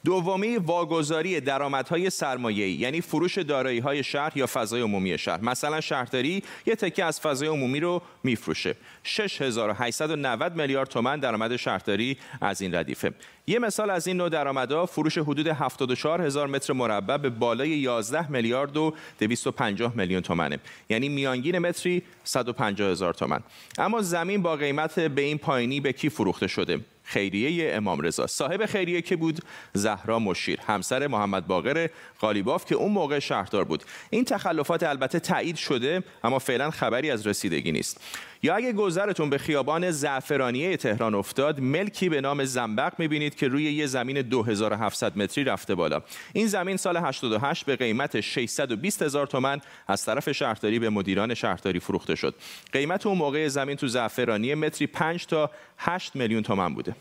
دومی 0.06 0.58
واگذاری 0.58 1.40
درآمدهای 1.40 2.10
سرمایه‌ای 2.10 2.72
یعنی 2.72 3.02
فروش 3.02 3.38
دارایی‌های 3.38 4.04
شهر 4.04 4.38
یا 4.38 4.48
فضای 4.48 4.82
عمومی 4.82 5.18
شهر. 5.18 5.42
مثلا 5.42 5.82
شهرداری 5.82 6.44
یه 6.66 6.76
تکه 6.76 7.04
از 7.04 7.20
فضای 7.20 7.48
عمومی 7.48 7.80
رو 7.80 8.02
میفروشه. 8.24 8.76
6890 9.04 10.56
میلیارد 10.56 10.90
تومان 10.90 11.20
درآمد 11.20 11.56
شهرداری 11.56 12.18
از 12.42 12.62
این 12.62 12.76
ردیفه. 12.76 13.14
یه 13.48 13.60
مثال 13.60 13.90
از 13.90 14.08
این 14.08 14.18
نوع 14.18 14.30
درآمدها 14.30 14.86
فروش 14.86 15.18
حدود 15.18 15.48
74 15.48 16.22
هزار 16.22 16.48
متر 16.48 16.74
مربع 16.74 17.18
به 17.18 17.30
بالای 17.30 17.70
11 17.70 18.32
میلیارد 18.32 18.78
و 18.78 18.94
250 19.20 19.96
میلیون 19.96 20.22
تومنه. 20.22 20.60
یعنی 20.90 21.10
میانگین 21.10 21.60
متری 21.60 22.04
150 22.24 22.92
هزار 22.92 23.14
تومن 23.14 23.40
اما 23.78 24.02
زمین 24.02 24.42
با 24.42 24.56
قیمت 24.56 25.00
به 25.00 25.22
این 25.22 25.38
پایینی 25.38 25.80
به 25.80 25.94
کی 25.94 26.10
فروخته 26.10 26.48
شده؟ 26.48 26.80
خیریه 27.04 27.76
امام 27.76 28.02
رضا. 28.02 28.28
صاحب 28.28 28.66
خیریه 28.66 29.02
که 29.02 29.16
بود؟ 29.16 29.40
زهرا 29.74 30.20
مشیر. 30.20 30.60
همسر 30.68 31.08
محمد 31.08 31.48
باقر 31.48 31.90
قالیباف 32.20 32.66
که 32.66 32.76
اون 32.76 32.92
موقع 32.92 33.20
شهردار 33.20 33.64
بود. 33.64 33.84
این 34.10 34.26
تخلفات 34.26 34.84
البته 34.84 35.20
تایید 35.20 35.56
شده 35.56 36.04
اما 36.24 36.40
فعلا 36.40 36.72
خبری 36.72 37.12
از 37.12 37.28
رسیدگی 37.28 37.72
نیست. 37.72 38.00
یا 38.46 38.56
اگه 38.56 38.74
گذرتون 38.74 39.30
به 39.30 39.38
خیابان 39.38 39.92
زعفرانیه 39.92 40.78
تهران 40.78 41.16
افتاد 41.16 41.60
ملکی 41.60 42.10
به 42.10 42.22
نام 42.22 42.46
زنبق 42.46 42.94
می‌بینید 42.98 43.36
که 43.36 43.48
روی 43.48 43.74
یه 43.74 43.86
زمین 43.86 44.22
2700 44.22 45.18
متری 45.18 45.44
رفته 45.44 45.76
بالا. 45.76 46.02
این 46.34 46.48
زمین 46.48 46.78
سال 46.78 46.98
88 46.98 47.66
به 47.66 47.76
قیمت 47.76 48.22
620 48.22 49.02
هزار 49.02 49.28
تومن 49.28 49.62
از 49.88 50.06
طرف 50.06 50.32
شهرداری 50.32 50.80
به 50.80 50.90
مدیران 50.90 51.34
شهرداری 51.34 51.80
فروخته 51.80 52.16
شد. 52.16 52.36
قیمت 52.72 53.06
اون 53.06 53.18
موقع 53.18 53.48
زمین 53.48 53.76
تو 53.76 53.88
زعفرانیه 53.88 54.56
متری 54.56 54.88
5 54.88 55.26
تا 55.26 55.50
8 55.78 56.16
میلیون 56.16 56.44
تومن 56.44 56.74
بوده. 56.74 56.96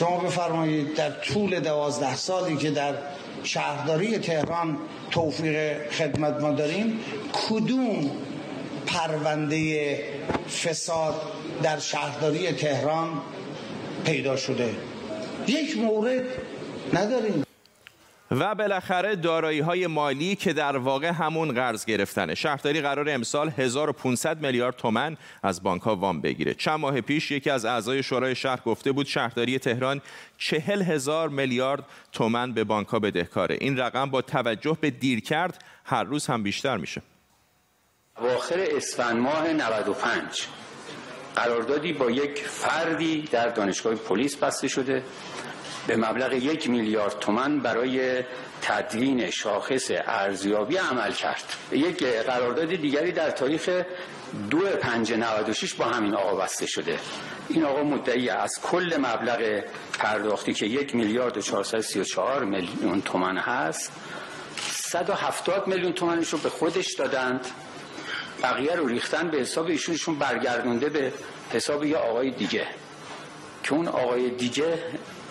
شما 0.00 0.18
بفرمایید 0.18 0.94
در 0.94 1.10
طول 1.10 1.60
دوازده 1.60 2.16
سالی 2.16 2.56
که 2.56 2.70
در 2.70 2.94
شهرداری 3.42 4.18
تهران 4.18 4.76
توفیق 5.10 5.90
خدمت 5.90 6.40
ما 6.40 6.52
داریم 6.52 7.00
کدوم 7.32 8.10
پرونده 8.88 9.98
فساد 10.64 11.14
در 11.62 11.78
شهرداری 11.78 12.52
تهران 12.52 13.22
پیدا 14.04 14.36
شده. 14.36 14.74
یک 15.46 15.78
مورد 15.78 16.24
نداریم. 16.94 17.44
و 18.30 18.54
بالاخره 18.54 19.16
دارایی 19.16 19.60
های 19.60 19.86
مالی 19.86 20.36
که 20.36 20.52
در 20.52 20.76
واقع 20.76 21.08
همون 21.08 21.52
قرض 21.52 21.84
گرفتنه. 21.84 22.34
شهرداری 22.34 22.80
قرار 22.80 23.10
امسال 23.10 23.48
1500 23.48 24.40
میلیارد 24.40 24.76
تومن 24.76 25.16
از 25.42 25.62
بانک 25.62 25.82
ها 25.82 25.96
وام 25.96 26.20
بگیره. 26.20 26.54
چند 26.54 26.80
ماه 26.80 27.00
پیش 27.00 27.30
یکی 27.30 27.50
از 27.50 27.64
اعضای 27.64 28.02
شورای 28.02 28.34
شهر 28.34 28.60
گفته 28.66 28.92
بود 28.92 29.06
شهرداری 29.06 29.58
تهران 29.58 30.00
40 30.38 30.82
هزار 30.82 31.28
میلیارد 31.28 31.84
تومن 32.12 32.52
به 32.52 32.64
بانک 32.64 32.88
ها 32.88 32.98
بدهکاره. 32.98 33.58
این 33.60 33.76
رقم 33.76 34.10
با 34.10 34.22
توجه 34.22 34.78
به 34.80 34.90
دیر 34.90 35.20
کرد 35.20 35.64
هر 35.84 36.04
روز 36.04 36.26
هم 36.26 36.42
بیشتر 36.42 36.76
میشه. 36.76 37.02
اواخر 38.20 38.66
اسفند 38.70 39.16
ماه 39.16 39.52
95 39.52 40.46
قراردادی 41.36 41.92
با 41.92 42.10
یک 42.10 42.46
فردی 42.46 43.22
در 43.22 43.48
دانشگاه 43.48 43.94
پلیس 43.94 44.36
بسته 44.36 44.68
شده. 44.68 45.02
به 45.86 45.96
مبلغ 45.96 46.32
یک 46.32 46.70
میلیارد 46.70 47.18
تومن 47.18 47.60
برای 47.60 48.24
تدوین 48.62 49.30
شاخص 49.30 49.90
ارزیابی 49.90 50.76
عمل 50.76 51.12
کرد. 51.12 51.44
یک 51.72 52.04
قرارداد 52.04 52.74
دیگری 52.74 53.12
در 53.12 53.30
تاریخ 53.30 53.70
دو 54.50 54.58
پنج 54.58 55.12
96 55.12 55.74
با 55.74 55.84
همین 55.84 56.14
آقا 56.14 56.34
بسته 56.34 56.66
شده. 56.66 56.98
این 57.48 57.64
آقا 57.64 57.82
مدعی 57.82 58.28
از 58.28 58.60
کل 58.62 58.96
مبلغ 58.98 59.64
پرداختی 59.98 60.52
که 60.52 60.66
یک 60.66 60.94
میلیارد 60.94 61.36
و 61.36 61.40
434 61.40 62.44
میلیون 62.44 63.00
تومن 63.00 63.36
هست 63.36 63.92
170 64.70 65.66
میلیون 65.66 65.92
تومنش 65.92 66.28
رو 66.28 66.38
به 66.38 66.48
خودش 66.48 66.92
دادند. 66.92 67.46
بقیه 68.42 68.74
رو 68.74 68.86
ریختن 68.86 69.30
به 69.30 69.38
حساب 69.38 69.66
ایشونشون 69.66 70.18
برگردونده 70.18 70.88
به 70.88 71.12
حساب 71.50 71.84
یه 71.84 71.96
آقای 71.96 72.30
دیگه 72.30 72.66
که 73.62 73.74
اون 73.74 73.88
آقای 73.88 74.30
دیگه 74.30 74.78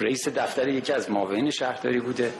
رئیس 0.01 0.27
دفتر 0.27 0.67
یکی 0.67 0.93
از 0.93 1.11
معاونین 1.11 1.51
شهرداری 1.51 1.99
بوده 1.99 2.33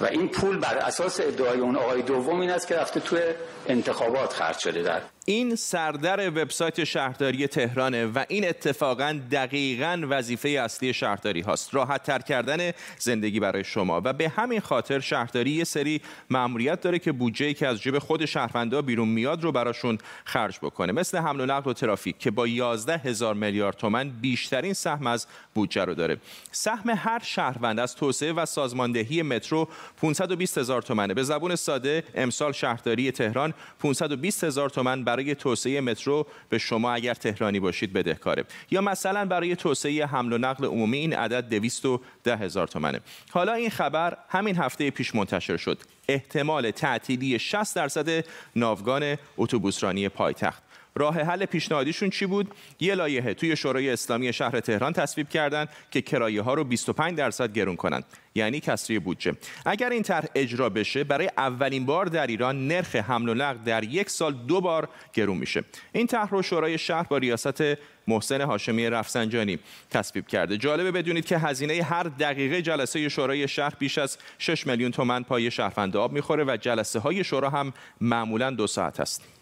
و 0.00 0.04
این 0.04 0.28
پول 0.28 0.58
بر 0.58 0.74
اساس 0.74 1.20
ادعای 1.20 1.60
اون 1.60 1.76
آقای 1.76 2.02
دوم 2.02 2.40
این 2.40 2.50
است 2.50 2.66
که 2.66 2.76
رفته 2.76 3.00
توی 3.00 3.20
انتخابات 3.66 4.32
خرج 4.32 4.58
شده. 4.58 4.82
در 4.82 5.00
این 5.28 5.56
سردر 5.56 6.28
وبسایت 6.28 6.84
شهرداری 6.84 7.46
تهرانه 7.46 8.06
و 8.06 8.24
این 8.28 8.48
اتفاقا 8.48 9.20
دقیقا 9.30 10.02
وظیفه 10.08 10.48
اصلی 10.48 10.92
شهرداری 10.92 11.40
هاست. 11.40 11.74
راحت 11.74 12.02
تر 12.02 12.18
کردن 12.18 12.70
زندگی 12.98 13.40
برای 13.40 13.64
شما 13.64 14.00
و 14.04 14.12
به 14.12 14.28
همین 14.28 14.60
خاطر 14.60 15.00
شهرداری 15.00 15.50
یه 15.50 15.64
سری 15.64 16.00
مأموریت 16.30 16.80
داره 16.80 16.98
که 16.98 17.12
بودجه 17.12 17.54
که 17.54 17.66
از 17.66 17.82
جیب 17.82 17.98
خود 17.98 18.24
شهروندا 18.24 18.82
بیرون 18.82 19.08
میاد 19.08 19.42
رو 19.42 19.52
براشون 19.52 19.98
خرج 20.24 20.58
بکنه. 20.62 20.92
مثل 20.92 21.18
حمل 21.18 21.40
و 21.40 21.46
نقل 21.46 21.70
و 21.70 21.72
ترافیک 21.72 22.18
که 22.18 22.30
با 22.30 22.46
11 22.46 22.96
هزار 22.96 23.34
میلیارد 23.34 23.76
تومن 23.76 24.10
بیشترین 24.10 24.72
سهم 24.72 25.06
از 25.06 25.26
بودجه 25.54 25.84
رو 25.84 25.94
داره. 25.94 26.16
سهم 26.52 26.90
هر 26.90 27.20
شهروند 27.22 27.80
از 27.80 27.94
توسعه 27.94 28.32
و 28.32 28.46
سازماندهی 28.46 29.22
مترو 29.22 29.68
520 29.96 30.58
هزار 30.58 30.82
تومنه. 30.82 31.14
به 31.14 31.22
زبون 31.22 31.56
ساده 31.56 32.04
امسال 32.14 32.52
شهرداری 32.52 33.12
تهران 33.12 33.54
520 33.78 34.44
هزار 34.44 34.70
تومن 34.70 35.04
برای 35.16 35.34
توسعه 35.34 35.80
مترو 35.80 36.26
به 36.48 36.58
شما 36.58 36.92
اگر 36.92 37.14
تهرانی 37.14 37.60
باشید 37.60 37.92
بدهکاره. 37.92 38.44
یا 38.70 38.80
مثلا 38.80 39.24
برای 39.24 39.56
توسعه 39.56 40.06
حمل 40.06 40.32
و 40.32 40.38
نقل 40.38 40.64
عمومی 40.64 40.98
این 40.98 41.12
عدد 41.12 41.48
210 41.48 42.36
هزار 42.36 42.66
تومنه. 42.66 43.00
حالا 43.30 43.52
این 43.52 43.70
خبر 43.70 44.16
همین 44.28 44.56
هفته 44.56 44.90
پیش 44.90 45.14
منتشر 45.14 45.56
شد. 45.56 45.78
احتمال 46.08 46.70
تعطیلی 46.70 47.38
60 47.38 47.76
درصد 47.76 48.24
ناوگان 48.56 49.16
اتوبوسرانی 49.36 50.08
پایتخت. 50.08 50.62
راه 50.96 51.20
حل 51.20 51.44
پیشنهادیشون 51.44 52.10
چی 52.10 52.26
بود؟ 52.26 52.54
یه 52.80 52.94
لایحه 52.94 53.34
توی 53.34 53.56
شورای 53.56 53.90
اسلامی 53.90 54.32
شهر 54.32 54.60
تهران 54.60 54.92
تصویب 54.92 55.28
کردن 55.28 55.66
که 55.90 56.02
کرایه 56.02 56.42
ها 56.42 56.54
رو 56.54 56.64
25 56.64 57.18
درصد 57.18 57.52
گرون 57.52 57.76
کنند 57.76 58.04
یعنی 58.34 58.60
کسری 58.60 58.98
بودجه. 58.98 59.32
اگر 59.66 59.90
این 59.90 60.02
طرح 60.02 60.24
اجرا 60.34 60.68
بشه 60.68 61.04
برای 61.04 61.30
اولین 61.36 61.86
بار 61.86 62.06
در 62.06 62.26
ایران 62.26 62.68
نرخ 62.68 62.96
حمل 62.96 63.28
و 63.28 63.34
نقل 63.34 63.58
در 63.64 63.84
یک 63.84 64.10
سال 64.10 64.32
دو 64.32 64.60
بار 64.60 64.88
گرون 65.12 65.36
میشه. 65.36 65.64
این 65.92 66.06
طرح 66.06 66.30
رو 66.30 66.42
شورای 66.42 66.78
شهر 66.78 67.02
با 67.02 67.18
ریاست 67.18 67.62
محسن 68.08 68.40
هاشمی 68.40 68.90
رفسنجانی 68.90 69.58
تصویب 69.90 70.26
کرده. 70.26 70.56
جالبه 70.56 70.90
بدونید 70.90 71.24
که 71.24 71.38
هزینه 71.38 71.82
هر 71.82 72.02
دقیقه 72.02 72.62
جلسه 72.62 73.08
شورای 73.08 73.48
شهر 73.48 73.72
بیش 73.78 73.98
از 73.98 74.18
6 74.38 74.66
میلیون 74.66 74.90
تومن 74.90 75.22
پای 75.22 75.50
شهروند 75.50 75.96
آب 75.96 76.12
می‌خوره 76.12 76.44
و 76.44 76.56
جلسه 76.56 76.98
های 76.98 77.24
شورا 77.24 77.50
هم 77.50 77.72
معمولا 78.00 78.50
دو 78.50 78.66
ساعت 78.66 79.00
است. 79.00 79.35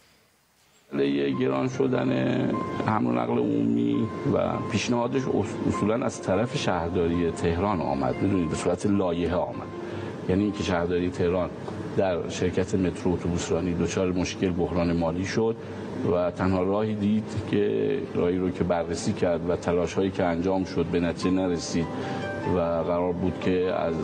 گران 1.41 1.69
شدن 1.69 2.11
حمل 2.87 3.07
و 3.07 3.13
نقل 3.13 3.39
عمومی 3.39 3.97
و 4.35 4.39
پیشنهادش 4.73 5.23
اصولا 5.69 6.05
از 6.05 6.23
طرف 6.23 6.57
شهرداری 6.57 7.31
تهران 7.31 7.81
آمد 7.81 8.23
می‌دونید؟ 8.23 8.49
به 8.49 8.57
صورت 8.57 8.87
لایحه 8.87 9.35
آمد. 9.35 9.67
یعنی 10.29 10.43
اینکه 10.43 10.63
شهرداری 10.63 11.11
تهران 11.11 11.51
در 11.97 12.29
شرکت 12.29 12.75
مترو 12.75 13.13
اتوبوسرانی 13.13 13.75
دچار 13.75 14.13
مشکل 14.13 14.51
بحران 14.51 14.97
مالی 14.97 15.25
شد. 15.25 15.57
و 16.13 16.31
تنها 16.31 16.63
راهی 16.63 16.95
دید 16.95 17.25
که 17.51 17.99
راهی 18.15 18.39
رو 18.39 18.51
که 18.51 18.65
بررسی 18.65 19.13
کرد 19.13 19.51
و 19.51 19.57
تلاش 19.57 19.95
هایی 19.95 20.11
که 20.11 20.25
انجام 20.25 20.65
شد 20.65 20.87
به 20.87 21.01
نتیجه 21.01 21.31
نرسید 21.31 21.87
و 22.57 22.59
قرار 22.59 23.13
بود 23.13 23.41
که 23.41 23.73
از 23.75 23.95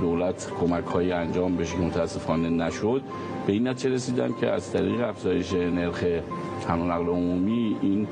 دولت 0.00 0.52
کمک 0.60 0.84
هایی 0.84 1.12
انجام 1.12 1.56
بشه 1.56 1.72
که 1.76 1.82
متاسفانه 1.82 2.50
نشد 2.50 3.02
به 3.46 3.52
این 3.52 3.68
نتیجه 3.68 3.94
رسیدن 3.94 4.32
که 4.40 4.50
از 4.50 4.72
طریق 4.72 5.08
افزایش 5.08 5.52
نرخ 5.52 6.04
حمل 6.68 6.86
نقل 6.90 7.06
عمومی 7.06 7.76
این 7.82 8.06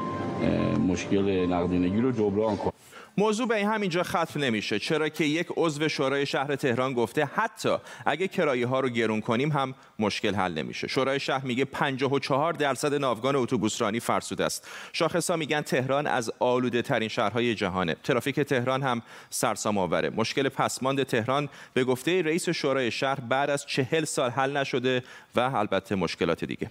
مشکل 0.88 1.46
نقدینگی 1.46 2.00
رو 2.00 2.12
جبران 2.12 2.56
کنه 2.56 2.72
موضوع 3.18 3.48
به 3.48 3.66
همینجا 3.66 4.02
ختم 4.02 4.40
نمیشه. 4.40 4.78
چرا 4.78 5.08
که 5.08 5.24
یک 5.24 5.46
عضو 5.56 5.88
شورای 5.88 6.26
شهر 6.26 6.56
تهران 6.56 6.94
گفته 6.94 7.24
حتی 7.24 7.76
اگه 8.06 8.28
کرایه 8.28 8.66
ها 8.66 8.80
رو 8.80 8.88
گرون 8.88 9.20
کنیم 9.20 9.52
هم 9.52 9.74
مشکل 9.98 10.34
حل 10.34 10.52
نمیشه. 10.52 10.88
شورای 10.88 11.20
شهر 11.20 11.44
میگه 11.44 11.64
54 11.64 12.52
درصد 12.52 12.94
ناوگان 12.94 13.36
اتوبوسرانی 13.36 14.00
فرسوده 14.00 14.44
است. 14.44 14.68
شاخصا 14.92 15.36
میگن 15.36 15.60
تهران 15.60 16.06
از 16.06 16.32
آلوده 16.38 16.82
ترین 16.82 17.08
شهرهای 17.08 17.54
جهانه. 17.54 17.96
ترافیک 18.04 18.40
تهران 18.40 18.82
هم 18.82 19.02
سرسام 19.30 19.78
آوره 19.78 20.10
مشکل 20.10 20.48
پسماند 20.48 21.02
تهران 21.02 21.48
به 21.74 21.84
گفته 21.84 22.22
رئیس 22.22 22.48
شورای 22.48 22.90
شهر 22.90 23.20
بعد 23.20 23.50
از 23.50 23.66
چهل 23.66 24.04
سال 24.04 24.30
حل 24.30 24.56
نشده 24.56 25.02
و 25.34 25.40
البته 25.40 25.94
مشکلات 25.94 26.44
دیگه. 26.44 26.70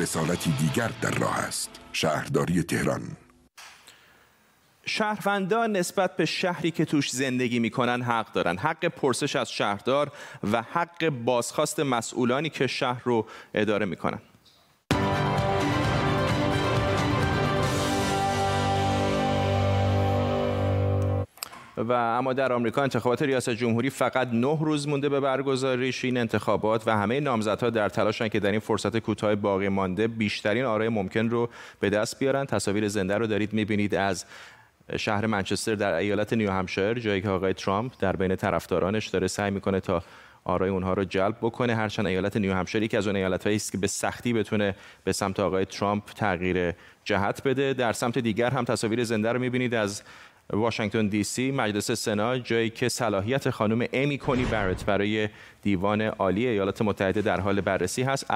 رسالتی 0.00 0.52
دیگر 0.52 0.90
در 1.02 1.10
راه 1.10 1.38
است. 1.38 1.70
شهرداری 1.92 2.62
تهران. 2.62 3.02
شهروندان 4.86 5.76
نسبت 5.76 6.16
به 6.16 6.24
شهری 6.24 6.70
که 6.70 6.84
توش 6.84 7.10
زندگی 7.10 7.58
می‌کنن 7.58 8.02
حق 8.02 8.32
دارن. 8.32 8.58
حق 8.58 8.84
پرسش 8.84 9.36
از 9.36 9.52
شهردار 9.52 10.12
و 10.52 10.62
حق 10.62 11.08
بازخواست 11.08 11.80
مسئولانی 11.80 12.50
که 12.50 12.66
شهر 12.66 13.02
رو 13.04 13.26
اداره 13.54 13.86
می‌کنن. 13.86 14.18
و 21.76 21.92
اما 21.92 22.32
در 22.32 22.52
آمریکا 22.52 22.82
انتخابات 22.82 23.22
ریاست 23.22 23.50
جمهوری 23.50 23.90
فقط 23.90 24.28
نه 24.32 24.58
روز 24.60 24.88
مونده 24.88 25.08
به 25.08 25.20
برگزاریش. 25.20 26.04
این 26.04 26.16
انتخابات 26.16 26.88
و 26.88 26.96
همه 26.96 27.20
نامزدها 27.20 27.70
در 27.70 27.88
تلاشن 27.88 28.28
که 28.28 28.40
در 28.40 28.50
این 28.50 28.60
فرصت 28.60 28.98
کوتاه 28.98 29.34
باقی 29.34 29.68
مانده 29.68 30.08
بیشترین 30.08 30.64
آرای 30.64 30.88
ممکن 30.88 31.28
رو 31.30 31.48
به 31.80 31.90
دست 31.90 32.18
بیارن. 32.18 32.44
تصاویر 32.44 32.88
زنده 32.88 33.18
رو 33.18 33.26
دارید 33.26 33.52
می‌بینید 33.52 33.94
از 33.94 34.24
شهر 34.96 35.26
منچستر 35.26 35.74
در 35.74 35.94
ایالت 35.94 36.32
نیو 36.32 36.50
همشایر 36.50 36.98
جایی 36.98 37.22
که 37.22 37.28
آقای 37.28 37.52
ترامپ 37.52 37.92
در 37.98 38.16
بین 38.16 38.36
طرفدارانش 38.36 39.06
داره 39.06 39.26
سعی 39.26 39.50
می‌کنه 39.50 39.80
تا 39.80 40.02
آرای 40.44 40.70
اونها 40.70 40.92
رو 40.92 41.04
جلب 41.04 41.36
بکنه. 41.42 41.74
هرچند 41.74 42.06
ایالت 42.06 42.36
نیو 42.36 42.54
همشایر 42.54 42.84
یکی 42.84 42.96
از 42.96 43.06
اون 43.06 43.16
ایالت‌هایی 43.16 43.56
است 43.56 43.72
که 43.72 43.78
به 43.78 43.86
سختی 43.86 44.32
بتونه 44.32 44.74
به 45.04 45.12
سمت 45.12 45.40
آقای 45.40 45.64
ترامپ 45.64 46.04
تغییر 46.04 46.74
جهت 47.04 47.42
بده. 47.42 47.72
در 47.72 47.92
سمت 47.92 48.18
دیگر 48.18 48.50
هم 48.50 48.64
تصاویر 48.64 49.04
زنده 49.04 49.32
رو 49.32 49.38
می‌بینید 49.38 49.74
از 49.74 50.02
واشنگتن 50.52 51.06
دی 51.06 51.24
سی 51.24 51.50
مجلس 51.50 51.90
سنا 51.90 52.38
جایی 52.38 52.70
که 52.70 52.88
صلاحیت 52.88 53.50
خانم 53.50 53.86
امی 53.92 54.18
کنی 54.18 54.44
برت 54.44 54.84
برای 54.84 55.28
دیوان 55.62 56.02
عالی 56.02 56.46
ایالات 56.46 56.82
متحده 56.82 57.22
در 57.22 57.40
حال 57.40 57.60
بررسی 57.60 58.02
هست 58.02 58.30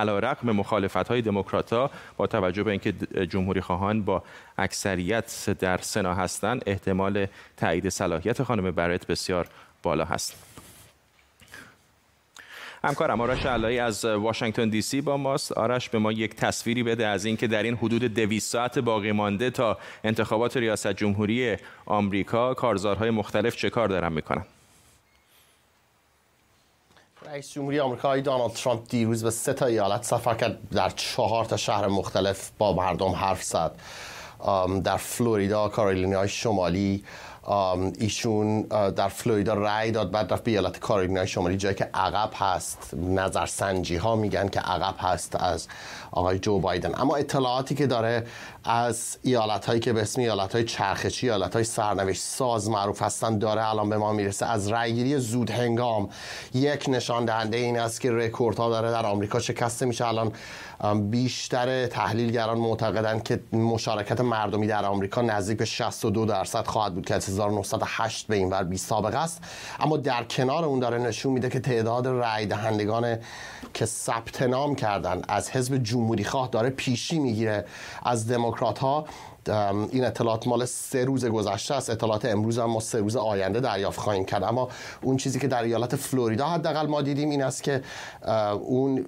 های 1.08 1.22
دموکرات 1.22 1.90
با 2.16 2.26
توجه 2.26 2.62
به 2.62 2.70
اینکه 2.70 2.92
جمهوری 3.26 3.60
خواهان 3.60 4.02
با 4.02 4.22
اکثریت 4.58 5.50
در 5.50 5.78
سنا 5.78 6.14
هستند 6.14 6.62
احتمال 6.66 7.26
تایید 7.56 7.88
صلاحیت 7.88 8.42
خانم 8.42 8.70
برت 8.70 9.06
بسیار 9.06 9.46
بالا 9.82 10.04
هست. 10.04 10.43
همکارم 12.84 13.20
آرش 13.20 13.46
علایی 13.46 13.78
از 13.78 14.04
واشنگتن 14.04 14.68
دی 14.68 14.82
سی 14.82 15.00
با 15.00 15.16
ماست. 15.16 15.52
آرش 15.52 15.88
به 15.88 15.98
ما 15.98 16.12
یک 16.12 16.34
تصویری 16.34 16.82
بده 16.82 17.06
از 17.06 17.24
اینکه 17.24 17.46
در 17.46 17.62
این 17.62 17.74
حدود 17.74 18.04
200 18.04 18.52
ساعت 18.52 18.78
باقی 18.78 19.12
مانده 19.12 19.50
تا 19.50 19.78
انتخابات 20.04 20.56
ریاست 20.56 20.92
جمهوری 20.92 21.56
آمریکا 21.86 22.54
کارزارهای 22.54 23.10
مختلف 23.10 23.56
چه 23.56 23.70
کار 23.70 23.88
دارن 23.88 24.12
می‌کنن. 24.12 24.44
رئیس 27.26 27.52
جمهوری 27.52 27.80
آمریکا 27.80 28.16
دونالد 28.16 28.52
ترامپ 28.52 28.82
دیروز 28.90 29.24
به 29.24 29.30
سه 29.30 29.52
تا 29.52 29.66
ایالت 29.66 30.02
سفر 30.02 30.34
کرد 30.34 30.58
در 30.70 30.90
چهار 30.90 31.44
تا 31.44 31.56
شهر 31.56 31.86
مختلف 31.86 32.50
با 32.58 32.72
مردم 32.72 33.10
حرف 33.10 33.42
زد. 33.42 33.72
در 34.84 34.96
فلوریدا، 34.96 35.68
کارولینای 35.68 36.28
شمالی، 36.28 37.04
ایشون 37.98 38.62
در 38.96 39.08
فلوریدا 39.08 39.54
رأی 39.54 39.90
داد 39.90 40.10
بعد 40.10 40.32
رفت 40.32 40.44
به 40.44 40.50
ایالت 40.50 40.78
کارولینای 40.78 41.26
شمالی 41.26 41.56
جایی 41.56 41.74
که 41.74 41.90
عقب 41.94 42.30
هست. 42.34 42.94
نظرسنجی 42.94 43.96
ها 43.96 44.16
میگن 44.16 44.48
که 44.48 44.60
عقب 44.60 44.94
هست 44.98 45.36
از 45.36 45.68
آقای 46.10 46.38
جو 46.38 46.58
بایدن. 46.58 46.92
اما 46.94 47.16
اطلاعاتی 47.16 47.74
که 47.74 47.86
داره 47.86 48.26
از 48.64 49.18
ایالت 49.22 49.66
هایی 49.66 49.80
که 49.80 49.92
به 49.92 50.02
اسم 50.02 50.20
ایالت 50.20 50.52
های 50.52 50.64
چرخشی 50.64 51.30
ایالت 51.30 51.54
های 51.54 51.64
سرنوشت 51.64 52.22
ساز 52.22 52.70
معروف 52.70 53.02
هستن 53.02 53.38
داره 53.38 53.68
الان 53.68 53.88
به 53.88 53.96
ما 53.96 54.12
می‌رسه. 54.12 54.46
از 54.46 54.72
رأیگیری 54.72 55.18
زود 55.18 55.50
هنگام 55.50 56.08
یک 56.54 56.84
نشان 56.88 57.24
دهنده 57.24 57.56
این 57.56 57.78
است 57.78 58.00
که 58.00 58.12
رکورد 58.12 58.58
ها 58.58 58.70
داره 58.70 58.90
در 58.90 59.06
آمریکا 59.06 59.38
شکسته 59.38 59.86
میشه. 59.86 60.06
الان 60.06 60.32
بیشتر 61.10 61.86
تحلیلگران 61.86 62.58
معتقدند 62.58 63.22
که 63.22 63.40
مشارکت 63.52 64.20
مردمی 64.20 64.66
در 64.66 64.84
آمریکا 64.84 65.22
نزدیک 65.22 65.58
به 65.58 65.64
62 65.64 66.26
درصد 66.26 66.66
خواهد 66.66 66.94
بود 66.94 67.06
که 67.06 67.14
1908 67.34 68.26
به 68.26 68.36
این 68.36 68.50
ور 68.50 68.62
بی 68.62 68.78
سابقه 68.78 69.18
است. 69.18 69.44
اما 69.80 69.96
در 69.96 70.24
کنار 70.24 70.64
اون 70.64 70.78
داره 70.80 70.98
نشون 70.98 71.32
میده 71.32 71.50
که 71.50 71.60
تعداد 71.60 72.06
رأی 72.06 72.46
دهندگان 72.46 73.18
که 73.74 73.86
ثبت 73.86 74.42
نام 74.42 74.74
کردن 74.74 75.22
از 75.28 75.50
حزب 75.50 75.82
جمهوری 75.82 76.24
خواه 76.24 76.48
داره 76.48 76.70
پیشی 76.70 77.18
می‌گیره. 77.18 77.64
از 78.02 78.28
دموکرات 78.28 78.78
ها 78.78 79.04
این 79.48 80.04
اطلاعات 80.04 80.46
مال 80.46 80.64
سه 80.64 81.04
روز 81.04 81.24
گذشته 81.24 81.74
است. 81.74 81.90
اطلاعات 81.90 82.24
امروز 82.24 82.58
هم 82.58 82.64
ما 82.64 82.80
سه 82.80 82.98
روز 82.98 83.16
آینده 83.16 83.60
دریافت 83.60 84.00
خواهیم 84.00 84.24
کرد. 84.24 84.42
اما 84.42 84.68
اون 85.02 85.16
چیزی 85.16 85.38
که 85.38 85.48
در 85.48 85.62
ایالت 85.62 85.96
فلوریدا 85.96 86.46
حداقل 86.46 86.86
ما 86.86 87.02
دیدیم 87.02 87.30
این 87.30 87.42
است 87.42 87.62
که 87.62 87.82
اون 88.60 89.04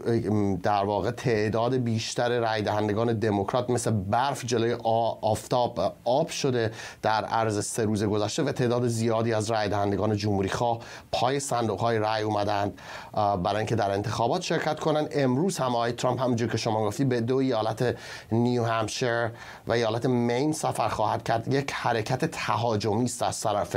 در 0.62 0.84
واقع 0.84 1.10
تعداد 1.10 1.74
بیشتر 1.74 2.40
رای 2.40 2.62
دهندگان 2.62 3.18
دموکرات 3.18 3.70
مثل 3.70 3.90
برف 3.90 4.44
جلوی 4.44 4.76
آفتاب 5.20 5.94
آب 6.04 6.28
شده 6.28 6.70
در 7.02 7.24
عرض 7.24 7.66
سه 7.66 7.84
روز 7.84 8.04
گذشته 8.04 8.42
و 8.42 8.52
تعداد 8.52 8.86
زیادی 8.86 9.32
از 9.32 9.50
رای 9.50 9.68
دهندگان 9.68 10.16
جمهوری 10.16 10.48
خواه 10.48 10.78
پای 11.12 11.40
صندوق 11.40 11.80
های 11.80 11.98
رای 11.98 12.22
اومدند 12.22 12.80
برای 13.14 13.56
اینکه 13.56 13.74
در 13.74 13.90
انتخابات 13.90 14.42
شرکت 14.42 14.80
کنند. 14.80 15.08
امروز 15.12 15.58
هم 15.58 15.74
آقای 15.74 15.92
ترامپ 15.92 16.22
همونجور 16.22 16.48
که 16.48 16.56
شما 16.56 16.86
گفتی 16.86 17.04
به 17.04 17.20
دو 17.20 17.36
ایالت 17.36 17.96
نیو 18.32 18.64
همشر 18.64 19.30
و 19.66 19.72
ایالت 19.72 20.06
مین 20.26 20.52
سفر 20.52 20.88
خواهد 20.88 21.22
کرد. 21.22 21.54
یک 21.54 21.72
حرکت 21.72 22.24
تهاجمی 22.24 23.04
است 23.04 23.22
از 23.22 23.40
طرف 23.40 23.76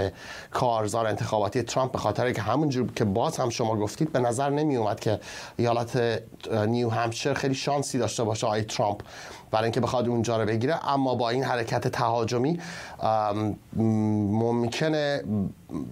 کارزار 0.51 1.07
انتخاباتی 1.07 1.61
ترامپ 1.63 1.91
به 1.91 1.97
خاطر 1.97 2.31
که 2.31 2.41
همونجور 2.41 2.91
که 2.95 3.05
باز 3.05 3.37
هم 3.37 3.49
شما 3.49 3.75
گفتید 3.75 4.11
به 4.11 4.19
نظر 4.19 4.49
نمی 4.49 4.75
اومد 4.75 4.99
که 4.99 5.19
ایالت 5.57 6.21
نیو 6.51 6.89
همشر 6.89 7.33
خیلی 7.33 7.55
شانسی 7.55 7.97
داشته 7.97 8.23
باشه 8.23 8.47
آقای 8.47 8.63
ترامپ. 8.63 9.01
برای 9.51 9.63
اینکه 9.63 9.79
بخواد 9.79 10.07
اونجا 10.07 10.37
رو 10.37 10.45
بگیره. 10.45 10.89
اما 10.89 11.15
با 11.15 11.29
این 11.29 11.43
حرکت 11.43 11.87
تهاجمی 11.87 12.59
ممکنه 13.75 15.23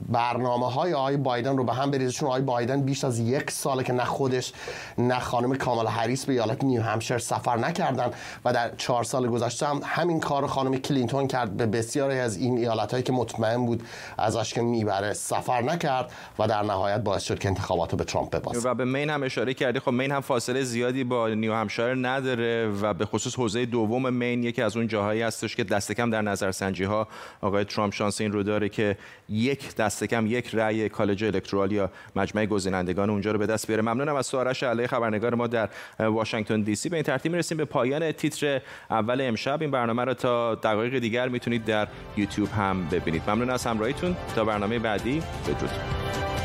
برنامه 0.09 0.71
های 0.71 0.93
آقای 0.93 1.17
بایدن 1.17 1.57
رو 1.57 1.63
به 1.63 1.73
هم 1.73 1.91
بریزه. 1.91 2.11
چون 2.11 2.27
آقای 2.27 2.41
بایدن 2.41 2.81
بیش 2.81 3.03
از 3.03 3.19
یک 3.19 3.51
ساله 3.51 3.83
که 3.83 3.93
نه 3.93 4.03
خودش 4.03 4.53
نه 4.97 5.19
خانم 5.19 5.55
کامالا 5.55 5.89
هریس 5.89 6.25
به 6.25 6.33
ایالت 6.33 6.63
نیو 6.63 6.81
همشر 6.81 7.17
سفر 7.17 7.57
نکردن 7.57 8.11
و 8.45 8.53
در 8.53 8.75
چهار 8.77 9.03
سال 9.03 9.27
گذشته 9.27 9.65
هم 9.65 9.81
همین 9.83 10.19
کار 10.19 10.47
خانم 10.47 10.77
کلینتون 10.77 11.27
کرد. 11.27 11.57
به 11.57 11.65
بسیاری 11.65 12.19
از 12.19 12.37
این 12.37 12.57
ایالت 12.57 12.91
هایی 12.91 13.03
که 13.03 13.13
مطمئن 13.13 13.65
بود 13.65 13.83
ازش 14.17 14.53
که 14.53 14.61
می‌بره 14.61 15.13
سفر 15.13 15.61
نکرد 15.61 16.11
و 16.39 16.47
در 16.47 16.63
نهایت 16.63 17.01
باعث 17.01 17.23
شد 17.23 17.39
که 17.39 17.47
انتخابات 17.47 17.91
رو 17.91 17.97
به 17.97 18.03
ترامپ 18.03 18.35
ببازه. 18.35 18.69
و 18.69 18.73
به 18.73 18.85
مین 18.85 19.09
هم 19.09 19.23
اشاره 19.23 19.53
کردی. 19.53 19.79
خب 19.79 19.91
مین 19.91 20.11
هم 20.11 20.21
فاصله 20.21 20.63
زیادی 20.63 21.03
با 21.03 21.27
نیو 21.27 21.53
همشایر 21.53 21.95
نداره 21.95 22.67
و 22.81 22.93
به 22.93 23.05
خصوص 23.05 23.35
حوزه 23.47 23.65
دوم 23.65 24.13
مین 24.13 24.43
یکی 24.43 24.61
از 24.61 24.77
اون 24.77 24.87
جاهایی 24.87 25.21
هستش 25.21 25.55
که 25.55 25.63
دست 25.63 25.91
کم 25.91 26.09
در 26.09 26.21
نظرسنجی 26.21 26.83
ها 26.83 27.07
آقای 27.41 27.63
ترامپ 27.63 27.93
شانس 27.93 28.21
این 28.21 28.31
رو 28.31 28.43
داره 28.43 28.69
که 28.69 28.97
یک 29.29 29.75
دست 29.75 30.03
کم 30.03 30.27
یک 30.27 30.55
رأی 30.55 30.89
کالج 30.89 31.23
الکترال 31.23 31.71
یا 31.71 31.91
مجمع 32.15 32.45
گزینندگان 32.45 33.09
اونجا 33.09 33.31
رو 33.31 33.39
به 33.39 33.45
دست 33.45 33.67
بیاره. 33.67 33.81
ممنونم 33.81 34.15
از 34.15 34.25
سوارش 34.25 34.63
علی 34.63 34.87
خبرنگار 34.87 35.35
ما 35.35 35.47
در 35.47 35.69
واشنگتن 35.99 36.61
دی 36.61 36.75
سی. 36.75 36.89
به 36.89 36.97
این 36.97 37.03
ترتیب 37.03 37.31
می‌رسیم 37.31 37.57
به 37.57 37.65
پایان 37.65 38.11
تیتر 38.11 38.61
اول 38.89 39.21
امشب. 39.21 39.61
این 39.61 39.71
برنامه 39.71 40.05
رو 40.05 40.13
تا 40.13 40.55
دقایق 40.55 40.99
دیگر 40.99 41.29
می‌تونید 41.29 41.65
در 41.65 41.87
یوتیوب 42.17 42.49
هم 42.49 42.87
ببینید. 42.91 43.21
ممنون 43.27 43.49
از 43.49 43.65
همراهیتون. 43.65 44.15
تا 44.35 44.45
برنامه 44.45 44.79
بعدی 44.79 45.23
بدرود. 45.47 46.36